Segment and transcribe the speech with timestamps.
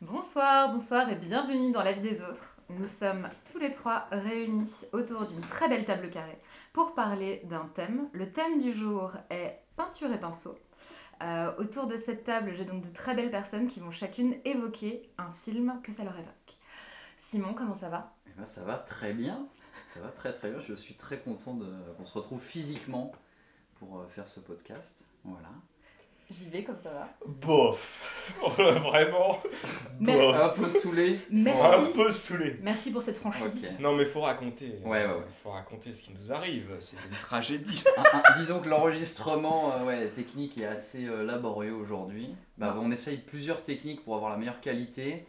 [0.00, 2.56] Bonsoir, bonsoir et bienvenue dans la vie des autres.
[2.68, 6.38] Nous sommes tous les trois réunis autour d'une très belle table carrée
[6.72, 8.08] pour parler d'un thème.
[8.12, 10.56] Le thème du jour est peinture et pinceau.
[11.24, 15.10] Euh, autour de cette table, j'ai donc de très belles personnes qui vont chacune évoquer
[15.18, 16.58] un film que ça leur évoque.
[17.16, 18.14] Simon, comment ça va?
[18.28, 19.48] Eh ben, ça va très bien.
[19.84, 20.60] Ça va très très bien.
[20.60, 21.58] Je suis très content
[21.96, 23.10] qu'on se retrouve physiquement
[23.80, 25.06] pour euh, faire ce podcast.
[25.24, 25.50] Voilà.
[26.30, 27.08] J'y vais comme ça va.
[27.26, 29.40] Bof Vraiment
[29.98, 30.20] Merci.
[30.20, 30.36] Bof.
[30.42, 31.20] Un peu saoulé.
[31.32, 31.92] Un Merci.
[31.94, 32.56] peu saoulé.
[32.62, 33.44] Merci pour cette franchise.
[33.72, 33.80] Ok.
[33.80, 34.78] Non mais faut raconter.
[34.84, 35.24] Ouais, ouais, ouais.
[35.42, 36.68] Faut raconter ce qui nous arrive.
[36.80, 37.82] C'est une tragédie.
[37.96, 42.34] Un- un- disons que l'enregistrement euh, ouais, technique est assez euh, laborieux aujourd'hui.
[42.58, 45.26] Bah, on essaye plusieurs techniques pour avoir la meilleure qualité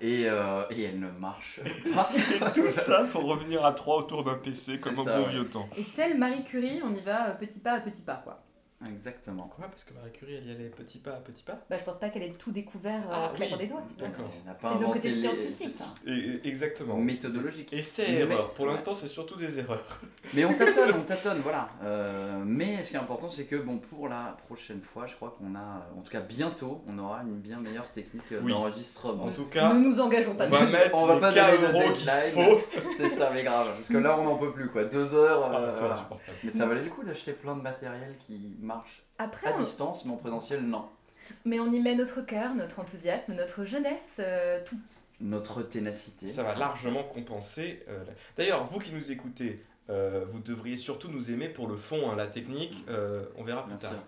[0.00, 1.60] et, euh, et elles ne marchent
[1.94, 2.08] pas.
[2.54, 5.30] Tout ça pour revenir à trois autour d'un PC C'est comme au ça, bon ouais.
[5.30, 5.68] vieux temps.
[5.78, 8.42] Et tel Marie Curie, on y va euh, petit pas à petit pas quoi.
[8.86, 9.48] Exactement.
[9.56, 11.82] Quoi Parce que Marie Curie, elle y allait petit pas à petit pas Bah je
[11.84, 13.62] pense pas qu'elle ait tout découvert euh, Ah, en claquant oui.
[13.62, 13.82] des doigts.
[13.88, 14.08] tu vois.
[14.08, 14.94] D'accord.
[15.02, 15.56] C'est les- scientifiques.
[15.58, 15.86] c'est ça.
[16.06, 16.96] Et, Exactement.
[16.96, 17.72] Méthodologique.
[17.72, 18.52] Et Mais- erreurs.
[18.54, 18.70] Pour ouais.
[18.70, 20.00] l'instant, c'est surtout des erreurs.
[20.34, 21.70] Mais on tâtonne, on tâtonne, voilà.
[21.82, 25.34] Euh, mais ce qui est important, c'est que bon, pour la prochaine fois, je crois
[25.38, 28.52] qu'on a, en tout cas bientôt, on aura une bien meilleure technique euh, Oui.
[28.52, 29.24] d'enregistrement.
[29.24, 30.46] En tout cas, Ne nous engageons pas.
[30.46, 32.58] on va mettre On va pas 4 donner de deadline.
[32.96, 33.68] C'est ça, mais grave.
[33.74, 34.84] Parce que là, on n'en peut plus, quoi.
[34.84, 35.94] Deux heures, euh, Ah, c'est voilà.
[35.94, 36.36] insupportable.
[36.44, 40.04] Mais ça valait le coup d'acheter plein de matériel qui marche Après, à on- distance,
[40.04, 40.84] mais en présentiel, non.
[41.44, 44.76] mais on y met notre cœur, notre enthousiasme, notre jeunesse, euh, tout.
[45.20, 46.26] Notre ténacité.
[46.28, 47.82] Ça va largement compenser.
[47.88, 51.76] euh, la- D'ailleurs, vous qui nous écoutez, euh, vous devriez surtout nous aimer pour le
[51.76, 52.84] fond, hein, la technique.
[52.88, 53.90] euh, on verra plus Bien tard.
[53.90, 54.00] sûr.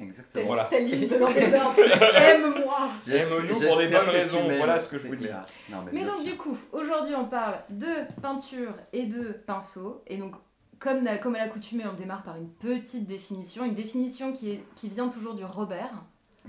[0.00, 0.46] Exactement.
[0.46, 0.66] Voilà.
[0.66, 2.16] Staline donnant des ordres.
[2.16, 2.88] Aime-moi.
[3.08, 5.26] Aime-nous pour des bonnes raisons, voilà ce que je vous dis.
[5.70, 6.24] Non, mais donc sûr.
[6.24, 10.02] du coup, aujourd'hui on parle de peinture et de pinceau.
[10.06, 10.34] Et donc,
[10.78, 13.64] comme, comme à l'accoutumée, on démarre par une petite définition.
[13.64, 15.92] Une définition qui, est, qui vient toujours du Robert.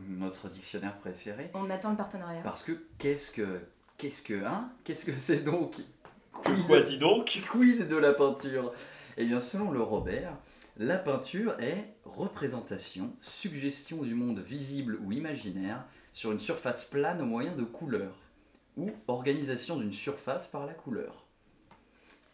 [0.07, 1.51] Notre dictionnaire préféré.
[1.53, 2.41] On attend le partenariat.
[2.41, 3.59] Parce que qu'est-ce que.
[3.97, 4.45] Qu'est-ce que.
[4.45, 5.75] Hein Qu'est-ce que c'est donc
[6.43, 8.71] Que quoi, dis donc Quid de la peinture?
[9.17, 10.37] Eh bien, selon le Robert,
[10.77, 15.83] la peinture est représentation, suggestion du monde visible ou imaginaire
[16.13, 18.15] sur une surface plane au moyen de couleurs,
[18.77, 21.25] ou organisation d'une surface par la couleur.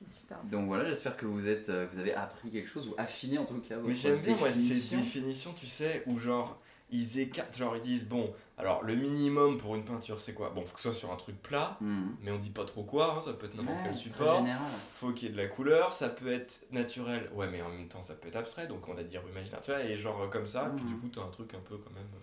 [0.05, 0.37] C'est super.
[0.45, 3.45] Donc voilà, j'espère que vous, êtes, euh, vous avez appris quelque chose, ou affiné en
[3.45, 4.97] tout cas votre Mais j'aime bien moi, ces définition.
[4.99, 6.59] définitions, tu sais, où genre
[6.91, 10.51] ils écartent, genre ils disent bon, alors le minimum pour une peinture c'est quoi?
[10.51, 12.15] Bon, faut que ce soit sur un truc plat, Mhm.
[12.21, 14.37] mais on dit pas trop quoi, hein, ça peut être n'importe Ouais, quel très support.
[14.37, 14.71] général.
[14.93, 17.87] Faut qu'il y ait de la couleur, ça peut être naturel, ouais, mais en même
[17.87, 20.27] temps ça peut être abstrait, donc on va dire imaginaire, tu vois, et genre euh,
[20.27, 20.91] comme ça, puis Mhm.
[20.91, 22.03] du coup t'as un truc un peu quand même.
[22.13, 22.19] euh,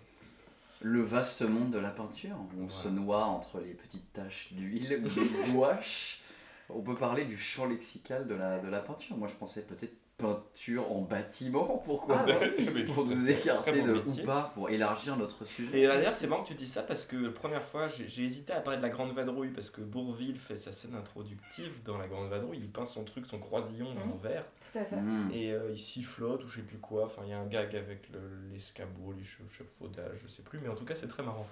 [0.85, 5.01] Le vaste monde de la peinture, où on se noie entre les petites taches d'huile
[5.05, 6.21] ou de gouache.
[6.71, 9.17] On peut parler du champ lexical de la, de la peinture.
[9.17, 12.35] Moi, je pensais peut-être peinture en bâtiment, pourquoi Ah, bah
[12.75, 14.23] Mais Pour nous écarter de métier.
[14.23, 15.81] ou pas, pour élargir notre sujet.
[15.81, 18.53] Et d'ailleurs, c'est marrant que tu dis ça parce que la première fois, j'ai hésité
[18.53, 22.07] à parler de la Grande Vadrouille parce que Bourville fait sa scène introductive dans la
[22.07, 22.59] Grande Vadrouille.
[22.63, 24.97] Il peint son truc, son croisillon en verre Tout à fait.
[24.97, 25.31] Mhm.
[25.33, 27.07] et euh, il sifflote ou je sais plus quoi.
[27.07, 30.61] Enfin, il y a un gag avec le- l'escabeau, les che- chevaudages, je sais plus,
[30.61, 31.49] mais en tout cas, c'est très marrant.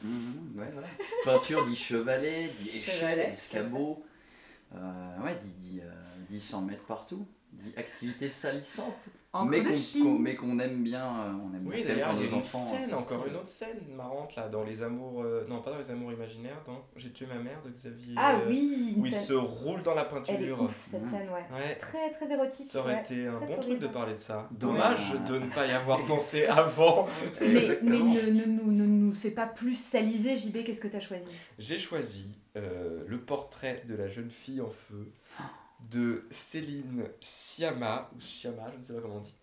[0.55, 0.87] Ouais, voilà.
[1.25, 4.05] Peinture dit chevalet, dit échelle, escabeau.
[4.75, 5.93] Euh, ouais, dit, dit, euh,
[6.29, 7.27] dit 100 mètres partout.
[7.53, 9.11] Dit activité salissante.
[9.49, 10.03] Mais qu'on Chine.
[10.05, 11.05] qu'on- mais qu'on aime bien.
[11.05, 12.59] euh, on aime Oui, bien d'ailleurs, il y a nos une enfants.
[12.59, 15.23] scène, encore une autre scène marrante là, dans les amours.
[15.23, 18.15] euh, non, pas dans les amours imaginaires, dans J'ai tué ma mère de Xavier.
[18.17, 19.23] Ah euh, oui, Où il scène.
[19.23, 20.35] se roule dans la peinture.
[20.37, 21.45] Elle est ouf cette scène, ouais.
[21.57, 21.75] Ouais.
[21.77, 22.67] Très très érotique.
[22.67, 23.01] Ça aurait ouais.
[23.01, 24.49] été un Très, bon très truc de parler de ça.
[24.53, 25.13] Dommage.
[25.29, 27.07] De ne pas y avoir pensé avant.
[27.41, 31.01] Mais, mais ne, ne, nous- ne nous fais pas plus saliver, JB, qu'est-ce que t'as
[31.01, 31.31] choisi?
[31.59, 35.13] J'ai choisi euh, le portrait de la jeune fille en feu
[35.91, 39.35] de Céline Sciamma, ou Sciamma, je ne sais pas comment on dit.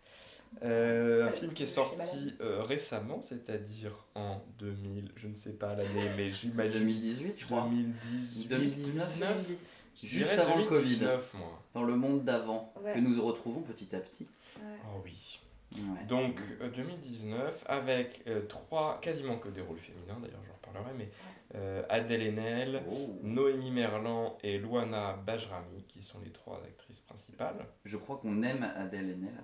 [0.63, 5.75] Euh, un film qui est sorti euh, récemment, c'est-à-dire en 2000, je ne sais pas
[5.75, 7.61] l'année, mais j'imagine 2018, je crois.
[7.69, 9.67] 2018, 2019, 2010.
[9.95, 10.83] Je Juste dirais avant le Covid.
[10.99, 11.61] 2019, moi.
[11.73, 12.93] Dans le monde d'avant, Ouais.
[12.93, 14.27] que nous retrouvons petit à petit.
[14.57, 14.77] Ouais.
[14.85, 15.39] Oh oui.
[15.75, 16.05] Ouais.
[16.07, 21.09] Donc euh, 2019 avec euh, trois, quasiment que des rôles féminins d'ailleurs, j'en reparlerai, mais
[21.55, 23.19] euh, Adèle Haenel, Oh.
[23.23, 27.65] Noémie Merlan et Luana Bajrami qui sont les trois actrices principales.
[27.85, 29.43] Je crois qu'on aime Adèle Haenel.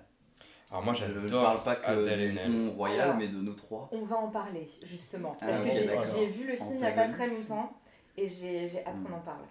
[0.70, 2.50] Alors moi Je ne j'adore parle pas que Adèle Haenel.
[2.52, 3.88] nom royal, mais de nous trois.
[3.92, 5.36] On va en parler, justement.
[5.40, 7.72] Ah, Parce que j'ai vu le film il n'y a pas très longtemps
[8.16, 9.42] et j'ai j'ai hâte qu'on en parle.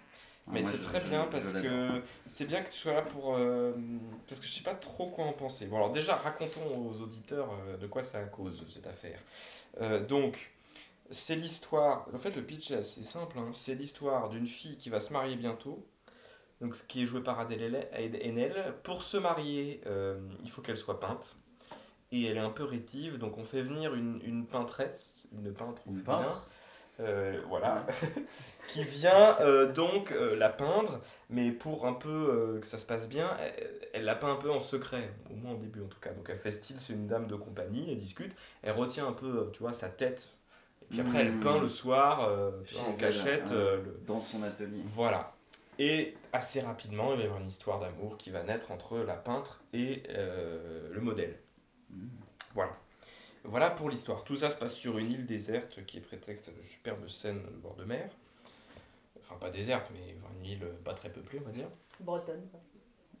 [0.46, 3.00] Mais Ah, c'est très je- bien je parce que c'est bien que tu sois là
[3.02, 3.34] pour...
[3.34, 3.72] euh,
[4.28, 5.66] parce que je sais pas trop quoi en penser.
[5.66, 9.18] Bon alors déjà racontons aux auditeurs euh, de quoi ça à cause cette affaire.
[9.80, 10.52] Euh, donc
[11.14, 12.06] c'est l'histoire...
[12.14, 13.38] En fait le pitch est assez simple.
[13.38, 13.50] hein.
[13.52, 15.86] C'est l'histoire d'une fille qui va se marier bientôt.
[16.60, 18.74] Donc, qui est jouée par Adèle Haenel.
[18.84, 21.36] Pour se marier, euh, il faut qu'elle soit peinte.
[22.12, 25.82] Et elle est un peu rétive, donc on fait venir une, une peintresse, une peintre
[25.86, 26.46] Une peintre
[27.00, 27.84] euh, voilà,
[28.68, 33.08] qui vient euh, donc euh, la peindre, mais pour un peu que ça se passe
[33.08, 35.98] bien, elle, elle la peint un peu en secret, au moins au début en tout
[35.98, 36.12] cas.
[36.12, 38.32] Donc elle fait style, c'est une dame de compagnie, elle discute,
[38.62, 40.28] elle retient un peu, tu vois, sa tête,
[40.84, 41.40] et puis après elle Mhm.
[41.42, 43.50] peint le soir, euh, tu vois, Chez en cachette.
[43.52, 44.80] euh, le- Dans son atelier.
[44.84, 45.32] Voilà.
[45.78, 49.14] Et assez rapidement, il va y avoir une histoire d'amour qui va naître entre la
[49.16, 51.36] peintre et euh, le modèle.
[51.90, 52.08] Mhm.
[52.54, 52.72] Voilà.
[53.46, 54.24] Voilà pour l'histoire.
[54.24, 57.58] Tout ça se passe sur une île déserte qui est prétexte de superbes scènes au
[57.60, 58.08] bord de mer.
[59.20, 61.68] Enfin, pas déserte, mais une île pas très peuplée, on va dire.
[62.00, 62.42] Bretonne.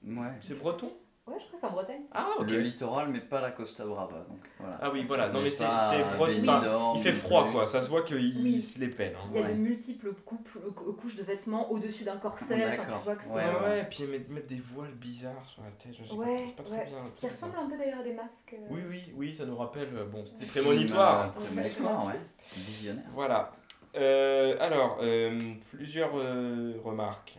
[0.06, 0.32] Ouais.
[0.40, 0.92] C'est breton?
[1.26, 2.02] Ouais, je crois que c'est en Bretagne.
[2.12, 2.50] Ah, ok.
[2.50, 4.18] Le littoral, mais pas la Costa Brava.
[4.28, 4.78] Donc, voilà.
[4.82, 5.30] Ah oui, voilà.
[5.30, 7.52] Non, mais c'est pas c'est il fait froid, plus.
[7.52, 7.66] quoi.
[7.66, 8.60] Ça se voit qu'il Oui.
[8.60, 9.16] se les pèle.
[9.16, 9.26] Hein.
[9.30, 9.54] Il y a Ouais.
[9.54, 10.60] de multiples couples-
[11.00, 12.66] couches de vêtements au-dessus d'un corset.
[12.68, 13.30] Enfin, tu vois que c'est.
[13.30, 15.94] Ouais, Ouais, et puis ils mettent, mettent des voiles bizarres sur la tête.
[15.98, 16.84] Je sais Ouais, pas, très ouais.
[16.86, 16.98] bien.
[17.14, 17.62] Qui ressemblent bien.
[17.64, 18.54] un peu d'ailleurs à des masques.
[18.60, 18.66] euh.
[18.70, 19.88] Oui, oui, oui, ça nous rappelle.
[19.96, 21.32] euh, Bon, c'était prémonitoire.
[21.38, 22.20] euh, Prémonitoire, ouais.
[22.54, 23.04] Visionnaire.
[23.14, 23.50] Voilà.
[23.96, 25.38] Euh, alors, euh,
[25.70, 27.38] plusieurs euh, remarques.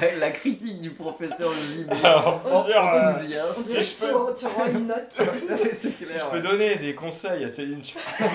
[0.00, 1.90] La, la critique du professeur JB.
[2.04, 5.12] Alors, plusieurs, dirait Si je tu, tu rends une note.
[5.74, 8.02] si je peux donner des conseils à Céline Ch-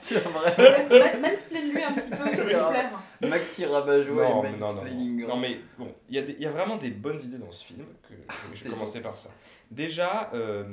[0.00, 0.54] C'est vrai.
[0.88, 2.50] Man- Mansplain-lui un petit peu, ça Oui.
[2.50, 2.90] plaire.
[3.22, 5.20] Maxi Rabat-Joie non, et mais non, non, mansplaining.
[5.22, 5.28] non.
[5.28, 7.50] Non, mais bon, il y, a des- il y a vraiment des bonnes idées dans
[7.52, 7.84] ce film.
[8.08, 9.30] Que, que je vais commencer par ça.
[9.70, 10.64] Déjà, euh,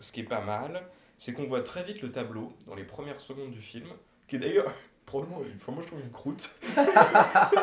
[0.00, 0.82] ce qui est pas mal,
[1.18, 3.86] c'est qu'on voit très vite le tableau dans les premières secondes du film,
[4.28, 4.72] qui est d'ailleurs.
[5.06, 6.50] Probablement, enfin, moi je trouve une croûte.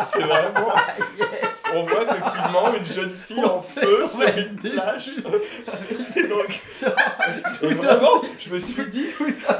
[0.09, 0.73] c'est vraiment.
[1.73, 5.11] On voit effectivement une jeune fille en On feu sur une plage.
[6.15, 6.61] Et donc,
[7.59, 9.59] Tout et vraiment, je me suis dis tout ça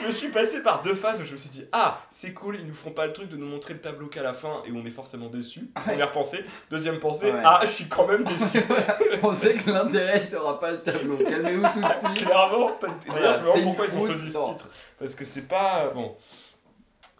[0.00, 2.56] je me suis passé par deux phases où je me suis dit ah c'est cool
[2.60, 4.72] ils nous font pas le truc de nous montrer le tableau qu'à la fin et
[4.72, 7.42] on est forcément déçu première pensée deuxième pensée Ouais.
[7.44, 8.62] ah je suis quand même déçu
[9.22, 11.16] On sait que l'intérêt sera pas le tableau.
[11.18, 12.24] Calmez-vous tout de suite.
[12.26, 14.68] clairement d'ailleurs je me demande pourquoi une ils ont choisi ce titre
[14.98, 16.16] parce que c'est pas bon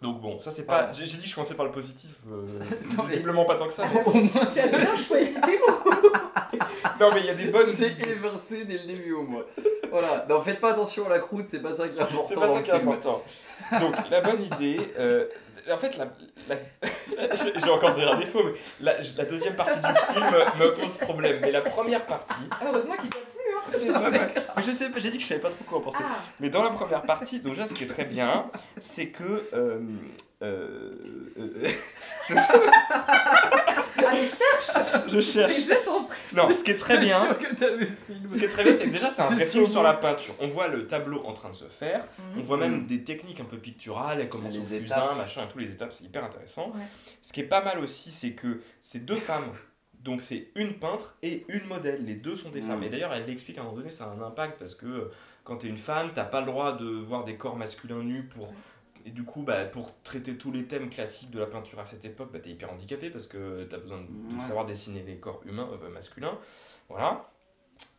[0.01, 0.91] donc bon ça c'est pas Ah.
[0.93, 2.45] j'ai j'ai dit que je commençais par le positif euh,
[2.97, 5.39] Non, mais- visiblement pas tant que ça mais- Au moins, Tu as c'est bien choisi
[5.41, 5.91] tes mots.
[6.99, 9.43] non mais il y a des bonnes c'est idées évincé dès le début au moins.
[9.91, 10.25] Voilà.
[10.29, 12.25] Non, faites pas attention à la croûte, c'est pas ça qui est important.
[12.27, 12.87] c'est pas ça qui est film.
[12.89, 13.23] important
[13.79, 15.25] donc la bonne idée euh,
[15.71, 16.05] en fait la,
[16.49, 16.55] la-
[17.35, 18.51] j'ai j'ai encore des défauts mais
[18.81, 20.25] la, la deuxième partie du film
[20.59, 23.40] me pose problème mais la première partie Ah, Heureusement qu'il t'a plu.
[23.69, 24.31] C'est pas mal.
[24.57, 26.03] Mais je sais pas, j'ai dit que je savais pas trop quoi en penser.
[26.03, 28.49] Ah, Mais dans la première partie, donc déjà ce qui est très bien,
[28.79, 29.43] c'est que.
[29.53, 29.79] Euh,
[30.41, 30.91] euh,
[31.37, 31.67] euh,
[34.03, 34.71] ah mais cherche
[35.07, 35.51] je cherche.
[35.53, 36.17] Mais je t'en prie.
[36.35, 37.37] Non, ce qui est très bien.
[38.27, 40.33] Ce qui est très bien, c'est que déjà c'est un vrai film sur la peinture.
[40.39, 42.05] On voit le tableau en train de se faire.
[42.37, 42.87] On voit même Mm.
[42.87, 44.81] des techniques un peu picturales, elle commence Les au étapes.
[44.81, 46.67] fusain, machin, tous les étapes, c'est hyper intéressant.
[46.73, 46.81] Ouais.
[47.21, 49.51] Ce qui est pas mal aussi, c'est que c'est deux femmes.
[50.03, 52.03] Donc c'est une peintre et une modèle.
[52.05, 52.67] Les deux sont des Mm.
[52.67, 52.83] femmes.
[52.83, 55.11] Et d'ailleurs, elle l'explique à un moment donné, ça a un impact parce que euh,
[55.43, 58.51] quand t'es une femme, t'as pas le droit de voir des corps masculins nus pour.
[59.05, 62.05] Et du coup, bah, pour traiter tous les thèmes classiques de la peinture à cette
[62.05, 64.41] époque, bah, t'es hyper handicapé parce que t'as besoin de, de Ouais.
[64.47, 66.37] savoir dessiner les corps humains, euh, masculins.
[66.89, 67.27] Voilà.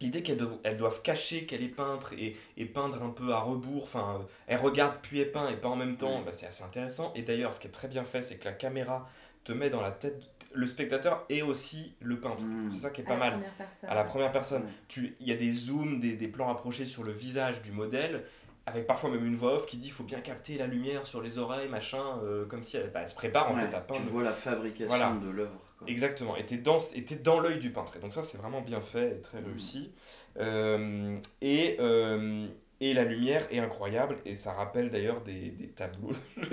[0.01, 3.41] L'idée qu'elles doivent, elles doivent cacher qu'elle est peintre et, et peindre un peu à
[3.41, 6.25] rebours, enfin, elle regarde puis elle peint et pas en même temps, Ouais.
[6.27, 7.13] bah, c'est assez intéressant.
[7.17, 9.09] Et d'ailleurs, ce qui est très bien fait, c'est que la caméra
[9.45, 10.23] te met dans la tête
[10.55, 12.43] le spectateur et aussi le peintre.
[12.45, 12.71] Mm.
[12.71, 13.33] C'est ça qui est pas la mal.
[13.35, 13.91] première personne.
[13.91, 17.03] À la première personne, tu- il y a des zooms, des, des plans rapprochés sur
[17.05, 18.25] le visage du modèle,
[18.67, 21.39] avec parfois même une voix off qui dit faut bien capter la lumière sur les
[21.39, 24.01] oreilles, machin, euh, comme si elle, bah, elle se prépare en Ouais, fait à peindre.
[24.01, 25.17] tu vois la fabrication Voilà.
[25.21, 25.61] de l'œuvre.
[25.89, 27.97] Exactement, et t'es dans, et dans l'œil du peintre.
[27.97, 29.47] Et donc ça, c'est vraiment bien fait et très Mhm.
[29.49, 29.91] réussi.
[30.39, 32.47] Euh, et, euh,
[32.83, 36.13] et la lumière est incroyable, et ça rappelle d'ailleurs des, des tableaux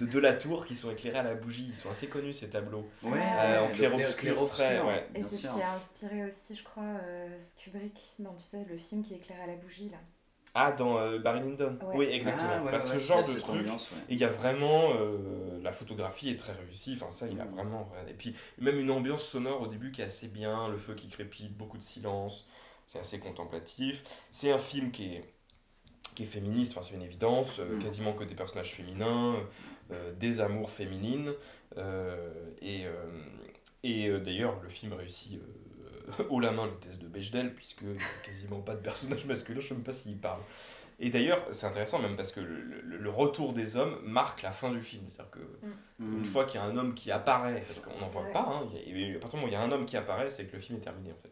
[0.00, 1.66] de De la Tour qui sont éclairés à la bougie.
[1.70, 2.88] Ils sont assez connus ces tableaux.
[3.02, 5.06] Ouais, Euh, en clair-obscur, très, ouais.
[5.14, 7.28] Et c'est ce qui a inspiré aussi, je crois, euh,
[7.62, 7.98] Kubrick.
[8.18, 9.98] Non, tu sais, le film qui éclaire à la bougie, là.
[10.58, 11.96] Ah, dans euh, Barry Lyndon Ouais.
[11.98, 12.50] Oui, exactement.
[12.50, 13.60] Ah, ouais, Bah, ouais, ce ouais, genre de truc.
[13.60, 13.98] ambiance, ouais.
[14.08, 14.92] Et il y a vraiment.
[14.96, 16.94] euh, la photographie est très réussie.
[16.98, 17.50] Enfin, ça, il y a Mhm.
[17.54, 17.92] vraiment.
[18.08, 20.68] Et puis, même une ambiance sonore au début qui est assez bien.
[20.70, 22.48] Le feu qui crépite, beaucoup de silence.
[22.86, 24.04] C'est assez contemplatif.
[24.30, 25.24] C'est un film qui est,
[26.14, 27.58] qui est féministe, enfin, c'est une évidence.
[27.58, 27.82] euh, Mhm.
[27.82, 29.36] Quasiment que des personnages féminins,
[29.90, 31.32] euh, des amours féminines.
[31.76, 32.84] euh, et
[33.82, 35.40] et d'ailleurs, le film réussit.
[36.30, 39.58] haut la main le test de Bechdel, puisqu'il n'y a quasiment pas de personnage masculin,
[39.60, 40.40] je ne sais même pas s'il parle.
[41.00, 44.52] Et d'ailleurs, c'est intéressant même parce que le, le- le retour des hommes marque la
[44.52, 45.02] fin du film.
[45.10, 45.40] C'est-à-dire que
[45.98, 46.18] Mm.
[46.18, 48.32] une fois qu'il y a un homme qui apparaît, parce qu'on n'en voit Ouais.
[48.32, 49.72] pas, hein, il y a- et à partir du moment où il y a un
[49.72, 51.30] homme qui apparaît, c'est que le film est terminé en fait.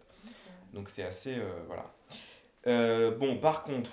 [0.75, 1.37] Donc c'est assez.
[1.39, 1.87] euh, voilà.
[2.67, 3.91] Euh, bon, par contre,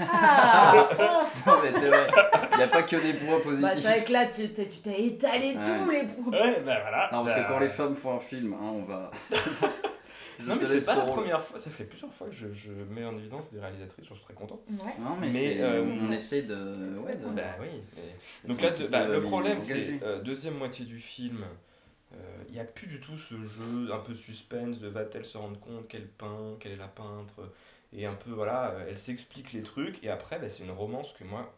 [0.00, 0.88] Ah
[1.22, 2.06] enfin Non, mais c'est vrai,
[2.52, 3.62] il n'y a pas que des points positifs.
[3.62, 5.62] Bah, c'est vrai que là, tu t'es tu t'es étalé Ouais.
[5.62, 6.32] tous les points.
[6.32, 7.10] ouais, bah voilà.
[7.12, 9.10] Non, parce que Bah, quand les femmes font un film, hein, on va.
[10.40, 11.14] Je Non, mais c'est pas la rôle.
[11.20, 14.16] première fois, ça fait plusieurs fois que je, je mets en évidence des réalisatrices, j'en
[14.16, 14.58] suis très content.
[14.68, 14.92] Ouais.
[14.98, 16.54] Non, mais, Mais, euh, on essaie de.
[16.98, 17.30] Ouais, de- Ouais.
[17.36, 17.68] Bah oui.
[17.94, 21.44] mais- Donc là, de- bah, le problème, c'est euh, deuxième moitié du film.
[22.48, 25.58] Il n'y a plus du tout ce jeu un peu suspense de va-t-elle se rendre
[25.58, 27.50] compte qu'elle peint, qu'elle est la peintre,
[27.92, 31.12] et un peu voilà, euh, elle s'explique les trucs, et après bah, c'est une romance
[31.12, 31.56] que moi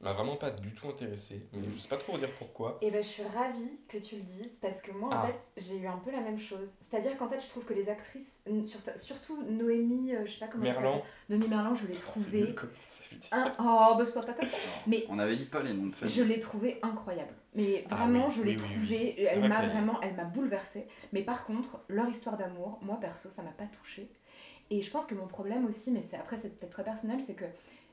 [0.00, 1.72] m'a vraiment pas du tout intéressé, mais Mhm.
[1.74, 2.78] je sais pas trop dire pourquoi.
[2.82, 5.22] Et ben je suis ravie que tu le dises parce que moi Ah.
[5.22, 6.68] en fait j'ai eu un peu la même chose.
[6.80, 10.46] C'est-à-dire qu'en fait je trouve que les actrices, surtout, surtout Noémie, euh, je sais pas
[10.46, 12.54] comment Merlan, Noémie Merlan, je l'ai trouvée.
[13.32, 13.52] Un...
[13.58, 14.56] Oh, bah sois pas comme ça.
[14.86, 17.34] Mais On avait dit pas les noms de je l'ai trouvée incroyable.
[17.54, 18.74] Mais Ah vraiment, oui, je l'ai oui, oui, oui.
[18.76, 19.14] trouvée.
[19.16, 20.86] C'est Elle m'a vraiment, elle m'a bouleversée.
[21.12, 24.08] Mais par contre, leur histoire d'amour, moi perso, ça m'a pas touchée.
[24.70, 27.34] Et je pense que mon problème aussi, mais c'est après c'est peut-être très personnel, c'est
[27.34, 27.46] que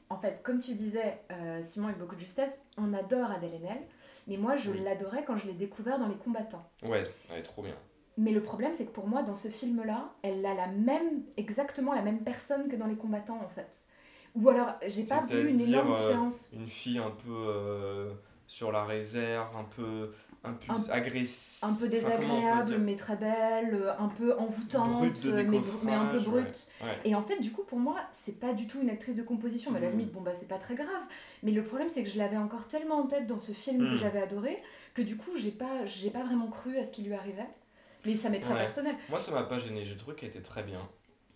[0.09, 3.81] en fait, comme tu disais, euh, Simon avec beaucoup de justesse, on adore Adèle Haenel.
[4.27, 4.79] Mais moi, je Oui.
[4.83, 6.67] l'adorais quand je l'ai découvert dans Les Combattants.
[6.83, 7.75] Ouais, elle est trop bien.
[8.17, 11.93] Mais le problème, c'est que pour moi, dans ce film-là, elle a la même, exactement
[11.93, 13.87] la même personne que dans Les Combattants, en fait.
[14.35, 16.51] Ou alors, j'ai pas vu une énorme euh, différence.
[16.53, 18.13] Une fille un peu euh,
[18.47, 20.11] sur la réserve, un peu
[20.43, 21.67] impulse, Un- agressive.
[21.69, 26.19] Un peu désagréable, mais très belle, euh, un peu envoûtante, de mais, mais un peu
[26.19, 26.71] brute.
[26.81, 26.99] Ouais.
[27.05, 29.71] Et en fait, du coup, pour moi, c'est pas du tout une actrice de composition.
[29.71, 29.91] Mais à la Mm.
[29.97, 30.87] limite, bon, bah, c'est pas très grave.
[31.43, 33.95] Mais le problème, c'est que je l'avais encore tellement en tête dans ce film que
[33.95, 33.97] Mm.
[33.97, 34.61] j'avais adoré,
[34.93, 37.49] que du coup, j'ai pas, j'ai pas vraiment cru à ce qui lui arrivait.
[38.05, 38.59] Mais ça m'est très Ouais.
[38.59, 38.93] personnel.
[39.09, 39.83] Moi, ça m'a pas gêné.
[39.83, 40.87] J'ai trouvé qu'elle était très bien.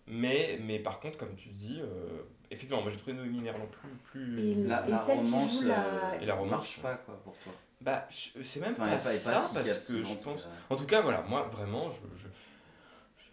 [0.06, 3.90] Mais, mais par contre, comme tu dis, euh, effectivement, moi j'ai trouvé Noémie Merlan plus.
[4.04, 4.40] plus...
[4.40, 6.94] Et La, Et la celle qui romance, joue la- euh, Et la romance, marche pas
[6.96, 7.52] quoi pour toi.
[7.80, 10.44] Bah, c'est même Enfin, pas, ça, si parce que je pense.
[10.46, 10.74] euh.
[10.74, 11.96] En tout cas, voilà, moi vraiment, je.
[12.22, 12.28] je-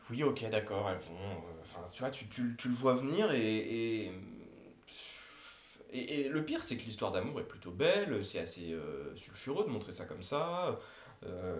[0.10, 1.20] Oui, ok, d'accord, elles vont.
[1.20, 4.06] euh, Enfin, tu vois, tu, tu, tu le vois venir et.
[4.06, 4.12] et...
[5.92, 9.64] Et, et le pire, c'est que l'histoire d'amour est plutôt belle, c'est assez euh, sulfureux
[9.66, 10.78] de montrer ça comme ça.
[11.24, 11.56] euh,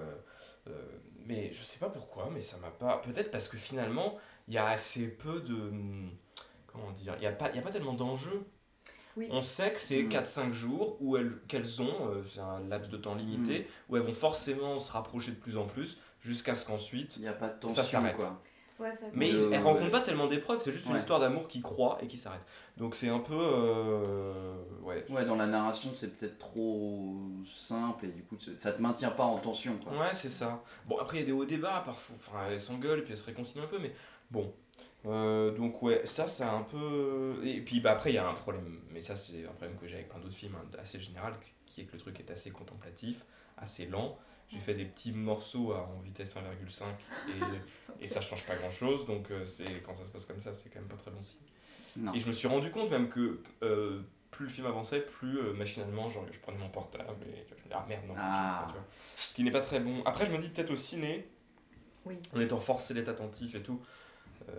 [0.68, 0.72] euh,
[1.26, 2.98] mais je sais pas pourquoi, mais ça m'a pas.
[2.98, 4.18] Peut-être parce que finalement,
[4.50, 5.72] il y a assez peu de.
[6.78, 8.46] Comment dire Il n'y a, pas- il y a pas tellement d'enjeux.
[9.16, 9.28] Oui.
[9.32, 10.10] On sait que c'est Mm.
[10.10, 14.04] 4-5 jours où elles, qu'elles ont, euh, c'est un laps de temps limité, où elles
[14.04, 17.16] vont forcément se rapprocher de plus en plus, jusqu'à ce qu'ensuite.
[17.18, 18.16] Il n'y a pas de Ça s'arrête.
[18.18, 18.40] quoi.
[18.80, 19.90] Ouais, ça, Mais Euh, elles rencontrent ouais.
[19.90, 22.46] pas tellement d'épreuves, c'est juste une histoire d'amour qui croît et qui s'arrête.
[22.78, 23.34] Donc c'est un peu.
[23.34, 25.04] euh, ouais.
[25.10, 27.16] Ouais, dans la narration, c'est peut-être trop
[27.68, 29.94] simple et du coup, c'est- ça te maintient pas en tension quoi.
[29.98, 30.62] Ouais, c'est ça.
[30.86, 32.16] Bon, après, il y a des hauts débats, parfois.
[32.20, 33.94] Enfin, elles s'engueulent, puis elles se réconcilient un peu, mais
[34.30, 34.54] bon.
[35.08, 37.40] Euh, donc, ouais, ça, ça a un peu.
[37.44, 39.88] Et puis, bah, après, il y a un problème, mais ça, c'est un problème que
[39.88, 41.34] j'ai avec plein d'autres films, hein, assez général,
[41.66, 43.26] qui est que le truc est assez contemplatif,
[43.58, 44.18] assez lent.
[44.50, 46.86] J'ai fait des petits morceaux à- en vitesse 1,5
[47.30, 50.40] et, et ça change pas grand chose, donc euh, c'est quand ça se passe comme
[50.40, 51.42] ça, c'est quand même pas très bon signe.
[51.98, 52.14] Non.
[52.14, 55.54] Et je me suis rendu compte même que euh, plus le film avançait, plus euh,
[55.54, 58.60] machinalement, genre, je prenais mon portable et je me disais, ah merde, non, Ah.
[58.62, 58.88] fasse, tu vois.
[59.18, 60.02] Ce qui n'est pas très bon.
[60.06, 61.28] Après, je me dis peut-être au ciné,
[62.06, 62.16] Oui.
[62.34, 63.82] en étant forcé d'être attentif et tout,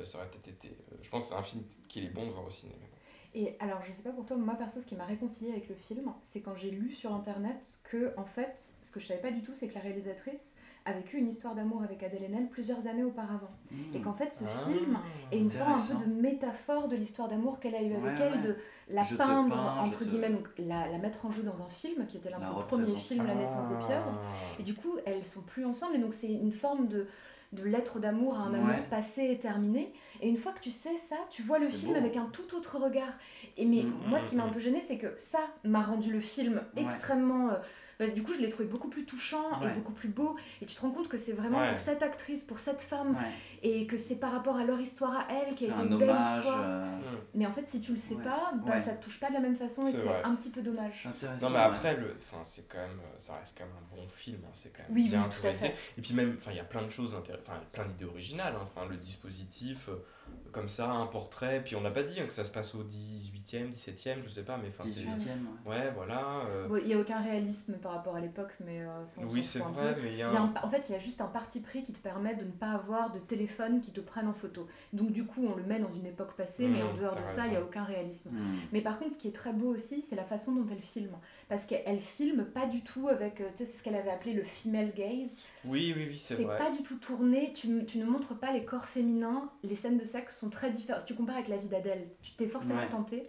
[0.04, 0.68] ça aurait peut-être été.
[0.68, 2.72] euh, je pense que c'est un film qu'il est bon de voir au ciné.
[2.80, 2.92] mais bon.
[3.34, 5.74] Et alors, je sais pas pour toi, moi perso, ce qui m'a réconcilié avec le
[5.74, 8.52] film, c'est quand j'ai lu sur internet que, en fait,
[8.82, 11.54] ce que je savais pas du tout, c'est que la réalisatrice a vécu une histoire
[11.54, 13.50] d'amour avec Adèle Haenel plusieurs années auparavant.
[13.70, 13.76] Mmh.
[13.96, 14.98] Et qu'en fait, ce Ah, film
[15.30, 18.24] est une forme un peu de métaphore de l'histoire d'amour qu'elle a eue avec Ouais,
[18.26, 18.40] elle, ouais.
[18.48, 18.56] de
[18.88, 21.68] la Je peindre, peins, entre te- guillemets, donc la, la mettre en jeu dans un
[21.68, 24.14] film, qui était l'un de ses premiers films, La naissance des pieuvres.
[24.22, 24.56] Ah.
[24.58, 27.06] Et du coup, elles sont plus ensemble, et donc c'est une forme de,
[27.52, 28.58] de lettre d'amour à un Ouais.
[28.58, 29.92] amour passé et terminé.
[30.20, 31.98] Et une fois que tu sais ça, tu vois le film beau.
[31.98, 33.12] avec un tout autre regard.
[33.56, 35.80] Et mais Mm, moi, ce qui m'a un mm, peu gêné, c'est que ça m'a
[35.82, 36.82] rendu le film Ouais.
[36.82, 37.48] extrêmement.
[37.50, 37.54] euh,
[37.98, 39.70] bah, du coup, je l'ai trouvé beaucoup plus touchant Ouais.
[39.70, 40.36] et beaucoup plus beau.
[40.62, 41.70] Et tu te rends compte que c'est vraiment Ouais.
[41.70, 45.16] pour cette actrice, pour cette femme, Ouais, et que c'est par rapport à leur histoire
[45.16, 46.60] à elle qui a été un une belle histoire.
[46.64, 47.16] euh, Hmm.
[47.34, 48.24] Mais en fait, si tu le sais Ouais.
[48.24, 48.80] pas, bah, Ouais.
[48.80, 51.00] ça te touche pas de la même façon et C'est un petit peu dommage.
[51.02, 51.46] c'est intéressant.
[51.46, 51.64] Non mais ouais.
[51.64, 54.72] après le, enfin c'est quand même, ça reste quand même un bon film, hein, c'est
[54.72, 55.74] quand même Oui, bien oui, tout à fait.
[55.96, 58.62] Et puis même, enfin il y a plein de choses, enfin plein d'idées originales, hein.
[58.64, 60.04] enfin le dispositif, euh,
[60.50, 62.82] comme ça, un portrait, puis on n'a pas dit hein, que ça se passe au
[62.82, 65.00] 18e, 17e, je sais pas, mais enfin c'est...
[65.00, 65.28] 18ème.
[65.66, 65.76] ouais.
[65.76, 66.40] Ouais, voilà.
[66.48, 69.58] euh, Bon, Il n'y a aucun réalisme par rapport à l'époque, mais euh, oui c'est
[69.58, 70.54] vrai, mais il y a Il y a un...
[70.62, 72.70] en fait, il y a juste un parti pris qui te permet de ne pas
[72.72, 74.66] avoir de téléphone qui te prenne en photo.
[74.94, 77.26] Donc du coup, on le met dans une époque passée, mais en Mmh, dehors de
[77.26, 78.30] ça, il n'y a aucun réalisme.
[78.32, 78.38] Mmh.
[78.72, 81.12] Mais par contre, ce qui est très beau aussi, c'est la façon dont elle filme.
[81.50, 84.32] Parce qu'elle filme pas du tout avec, euh, tu sais, c'est ce qu'elle avait appelé
[84.32, 85.28] le female gaze.
[85.68, 86.56] Oui, oui, oui, c'est C'est vrai.
[86.56, 90.04] pas du tout tourné, tu, tu ne montres pas les corps féminins, les scènes de
[90.04, 91.02] sexe sont très différentes.
[91.02, 92.88] Si tu compares avec la vie d'Adèle, tu t'es forcément Ouais.
[92.88, 93.26] tenté.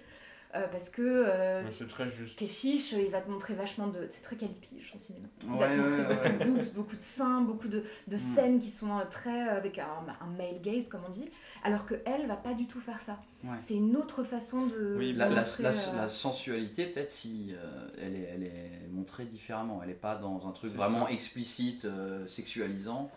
[0.55, 2.39] Euh, parce que euh, Mais c'est très juste.
[2.39, 4.07] Keshish, il va te montrer vachement de.
[4.09, 5.27] C'est très calipige son cinéma.
[5.43, 6.45] Il Ouais, va te montrer ouais, beaucoup, ouais.
[6.45, 8.19] de boobs, beaucoup de seins, beaucoup de, de Mm.
[8.19, 9.47] scènes qui sont euh, très.
[9.49, 9.85] euh, avec un,
[10.21, 11.29] un male gaze, comme on dit.
[11.63, 13.19] Alors que elle va pas du tout faire ça.
[13.43, 13.57] Ouais.
[13.63, 14.95] C'est une autre façon de.
[14.97, 18.43] Oui, de La, la, montrer, la, euh, la sensualité, peut-être si euh, elle, est, elle
[18.43, 19.79] est montrée différemment.
[19.83, 21.11] Elle n'est pas dans un truc vraiment ça.
[21.13, 23.11] explicite, euh, sexualisant.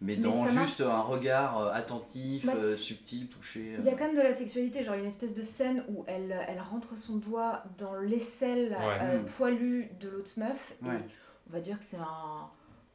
[0.00, 3.74] Mais Mais dans juste un regard euh, attentif, Bah, euh, subtil, touché.
[3.78, 3.96] Il y a euh.
[3.96, 6.36] quand même de la sexualité, genre il y a une espèce de scène où elle,
[6.48, 8.98] elle rentre son doigt dans l'aisselle Ouais.
[9.02, 9.24] euh, Mm.
[9.24, 11.00] poilue de l'autre meuf et Ouais.
[11.48, 12.48] on va dire que c'est un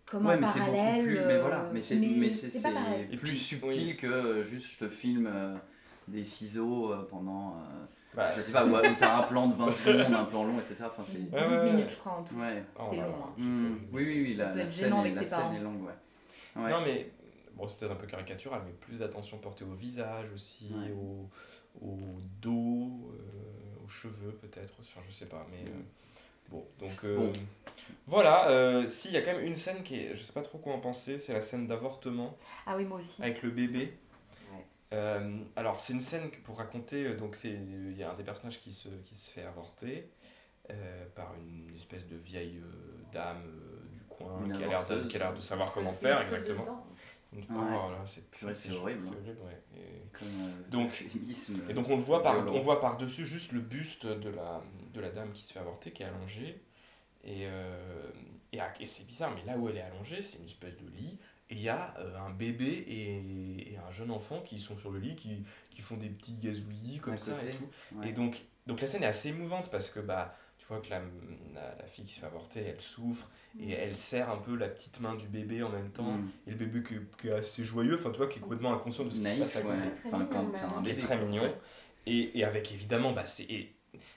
[0.05, 1.03] comme Ouais, un mais parallèle.
[1.03, 1.95] plus, mais voilà, mais c'est.
[1.95, 3.97] Et plus subtil oui.
[3.97, 5.55] que juste je te filme euh,
[6.07, 9.55] des ciseaux euh, pendant, euh, Bah, je sais pas, où, où t'as un plan de
[9.55, 10.75] 20 secondes, un plan long, etc.
[10.85, 11.17] Enfin, c'est...
[11.31, 11.89] 12 Ouais, ouais, minutes ouais.
[11.89, 12.35] je crois en tout.
[12.35, 12.63] Ouais.
[12.79, 13.33] oh c'est long, hein.
[13.37, 13.75] Hmm.
[13.91, 15.93] Oui, oui, oui, la, la scène, est, la scène est longue, ouais.
[16.55, 16.69] Ouais.
[16.69, 17.11] Non, mais
[17.55, 20.91] bon, c'est peut-être un peu caricatural, mais plus d'attention portée au visage aussi, Ouais.
[20.91, 21.29] au,
[21.85, 21.97] au
[22.41, 24.73] dos, euh, aux cheveux peut-être.
[24.79, 25.63] Enfin, je sais pas, mais.
[25.69, 25.81] euh,
[26.49, 27.03] bon, donc.
[27.03, 27.31] euh, Bon.
[28.07, 30.15] Voilà, euh, si, il y a quand même une scène qui est.
[30.15, 33.21] Je sais pas trop quoi en penser, c'est la scène d'avortement Ah oui, moi aussi.
[33.21, 33.93] avec le bébé.
[34.91, 35.19] Ouais.
[35.55, 37.15] Alors, c'est une scène pour raconter.
[37.15, 40.07] Donc, c'est il y a un des personnages qui se, qui se fait avorter
[41.15, 42.61] par une espèce de vieille
[43.11, 43.43] dame
[44.27, 46.87] coin Une qui a l'air de, savoir comment faire exactement.
[47.33, 47.41] Ouais.
[47.49, 48.21] là, c'est
[48.55, 49.13] c'est horrible, C'est hein.
[49.23, 49.61] horrible, ouais.
[49.75, 51.05] Et- Comme, euh, Donc-
[51.69, 52.53] Et donc on le voit par, violent.
[52.53, 54.61] on voit par dessus juste le buste de la,
[54.93, 56.61] de la dame qui se fait avorter, qui est allongée.
[57.23, 58.11] Et, euh,
[58.51, 61.17] et, c'est bizarre, mais là où elle est allongée, c'est une espèce de lit.
[61.49, 64.91] Et il y a euh, un bébé et, et un jeune enfant qui sont sur
[64.91, 67.69] le lit, qui, qui font des petits gazouillis comme À ça côté, et tout.
[67.95, 68.09] ouais.
[68.09, 70.99] Et donc, donc la scène est assez émouvante parce que bah, tu vois que la,
[71.53, 73.29] la, la fille qui se fait avorter, elle souffre
[73.59, 76.13] et elle serre un peu la petite main du bébé en même temps.
[76.13, 76.29] Hmm.
[76.47, 78.73] Et le bébé qui, est- qui est assez joyeux, enfin tu vois, qui est complètement
[78.73, 79.77] inconscient de ce qui se Naïf, passe à côté.
[80.07, 81.53] Enfin, quand c'est un bébé, très mignon.
[82.05, 83.47] Et, et avec évidemment, bah, c'est.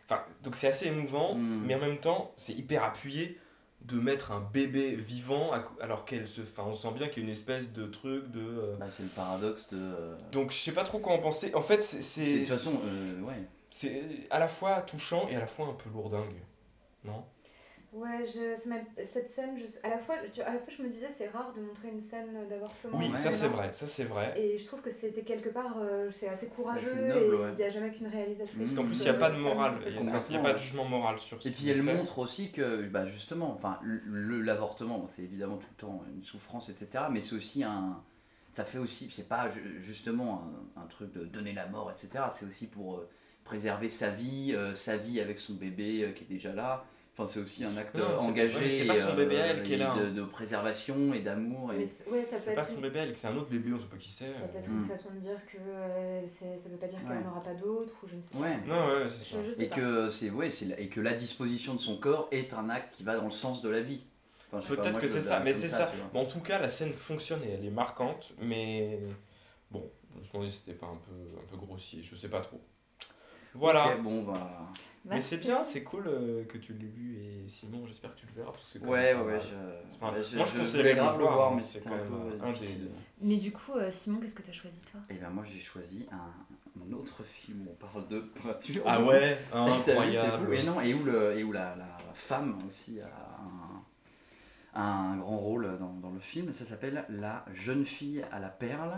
[0.04, 1.64] Enfin, donc c'est assez émouvant, Mm.
[1.66, 3.38] mais en même temps, c'est hyper appuyé
[3.82, 6.40] de mettre un bébé vivant à alors qu'elle se.
[6.40, 8.40] Enfin, on sent bien qu'il y a une espèce de truc de.
[8.40, 9.78] euh, Bah, c'est le paradoxe de.
[9.78, 11.54] euh, Donc je sais pas trop quoi en penser.
[11.54, 12.34] En fait, c'est.
[12.34, 13.42] de toute façon, euh, ouais.
[13.76, 16.40] C'est à la fois touchant et à la fois un peu lourdingue.
[17.04, 17.22] Non?
[17.92, 18.54] Ouais, je,
[19.02, 21.52] cette scène, je, à, la fois, tu- à la fois je me disais c'est rare
[21.54, 22.98] de montrer une scène d'avortement.
[22.98, 24.34] Oui, ça c'est vrai, ça c'est vrai.
[24.38, 27.48] Et je trouve que c'était quelque part, euh, c'est assez courageux assez noble, et ouais.
[27.52, 28.58] il n'y a jamais qu'une réalisatrice.
[28.58, 30.58] Parce qu'en plus, il euh, n'y a pas de morale, il n'y a, pas de
[30.58, 31.94] jugement moral sur ce Et puis elle fait.
[31.94, 36.68] montre aussi que, bah justement, enfin, le- l'avortement, c'est évidemment tout le temps une souffrance,
[36.70, 37.04] etc.
[37.10, 38.02] Mais c'est aussi un.
[38.50, 40.42] Ça fait aussi, c'est pas ju- justement
[40.76, 42.24] un, un truc de donner la mort, etc.
[42.30, 43.08] C'est aussi pour euh,
[43.46, 46.84] préserver sa vie, euh, sa vie avec son bébé euh, qui est déjà là.
[47.18, 49.76] Enfin, c'est aussi un acte Non, engagé c'est pas son euh, bébé elle qui est
[49.76, 50.10] et là, de, hein.
[50.12, 51.72] de préservation et d'amour.
[51.72, 51.86] Et...
[51.86, 54.10] C'est- ouais, être pas son bébé, elle, c'est un autre bébé, on sait pas qui
[54.10, 54.34] c'est.
[54.34, 57.16] Ça peut être une façon de dire que euh, c'est- ça veut pas dire qu'elle
[57.16, 57.24] Ouais.
[57.24, 58.40] n'en aura pas d'autres ou je ne sais pas.
[58.40, 58.58] Ouais.
[58.66, 59.38] Non, ouais, c'est ça.
[59.40, 59.76] Je, je sais Et pas.
[59.76, 62.92] que, c'est, ouais, c'est, la- et que la disposition de son corps est un acte
[62.92, 64.04] qui va dans le sens de la vie.
[64.52, 65.90] Enfin, Peut-être que c'est ça, mais c'est ça.
[66.12, 69.00] Bon, en tout cas, la scène fonctionne et elle est marquante, mais
[69.70, 72.40] bon, je me demandais si c'était pas un peu, un peu grossier, je sais pas
[72.40, 72.60] trop.
[73.56, 73.96] Voilà.
[73.96, 74.50] Bon, voilà.
[75.08, 78.26] Mais c'est bien, c'est cool euh, que tu l'aies vu et Simon, j'espère que tu
[78.26, 79.40] le verras parce que c'est Ouais, même ouais, ouais.
[79.40, 79.54] Je,
[79.94, 81.62] Enfin, ouais, je, moi, je je voulais de le grave le voir, voir, hein, mais
[81.62, 82.84] c'est c'était quand un même peu un difficile.
[82.88, 82.90] des-
[83.20, 84.98] Mais du coup, euh, Simon, qu'est-ce que t'as choisi toi?
[85.08, 88.82] Et ben moi j'ai choisi un, un autre film où on parle de peinture.
[88.84, 90.46] Ah ouais, vu, incroyable.
[90.46, 90.52] fou.
[90.52, 93.06] Et non, et où, le, et où la, la femme aussi a
[94.74, 96.52] un, un grand rôle dans, dans le film.
[96.52, 98.96] Ça s'appelle La jeune fille à la perle,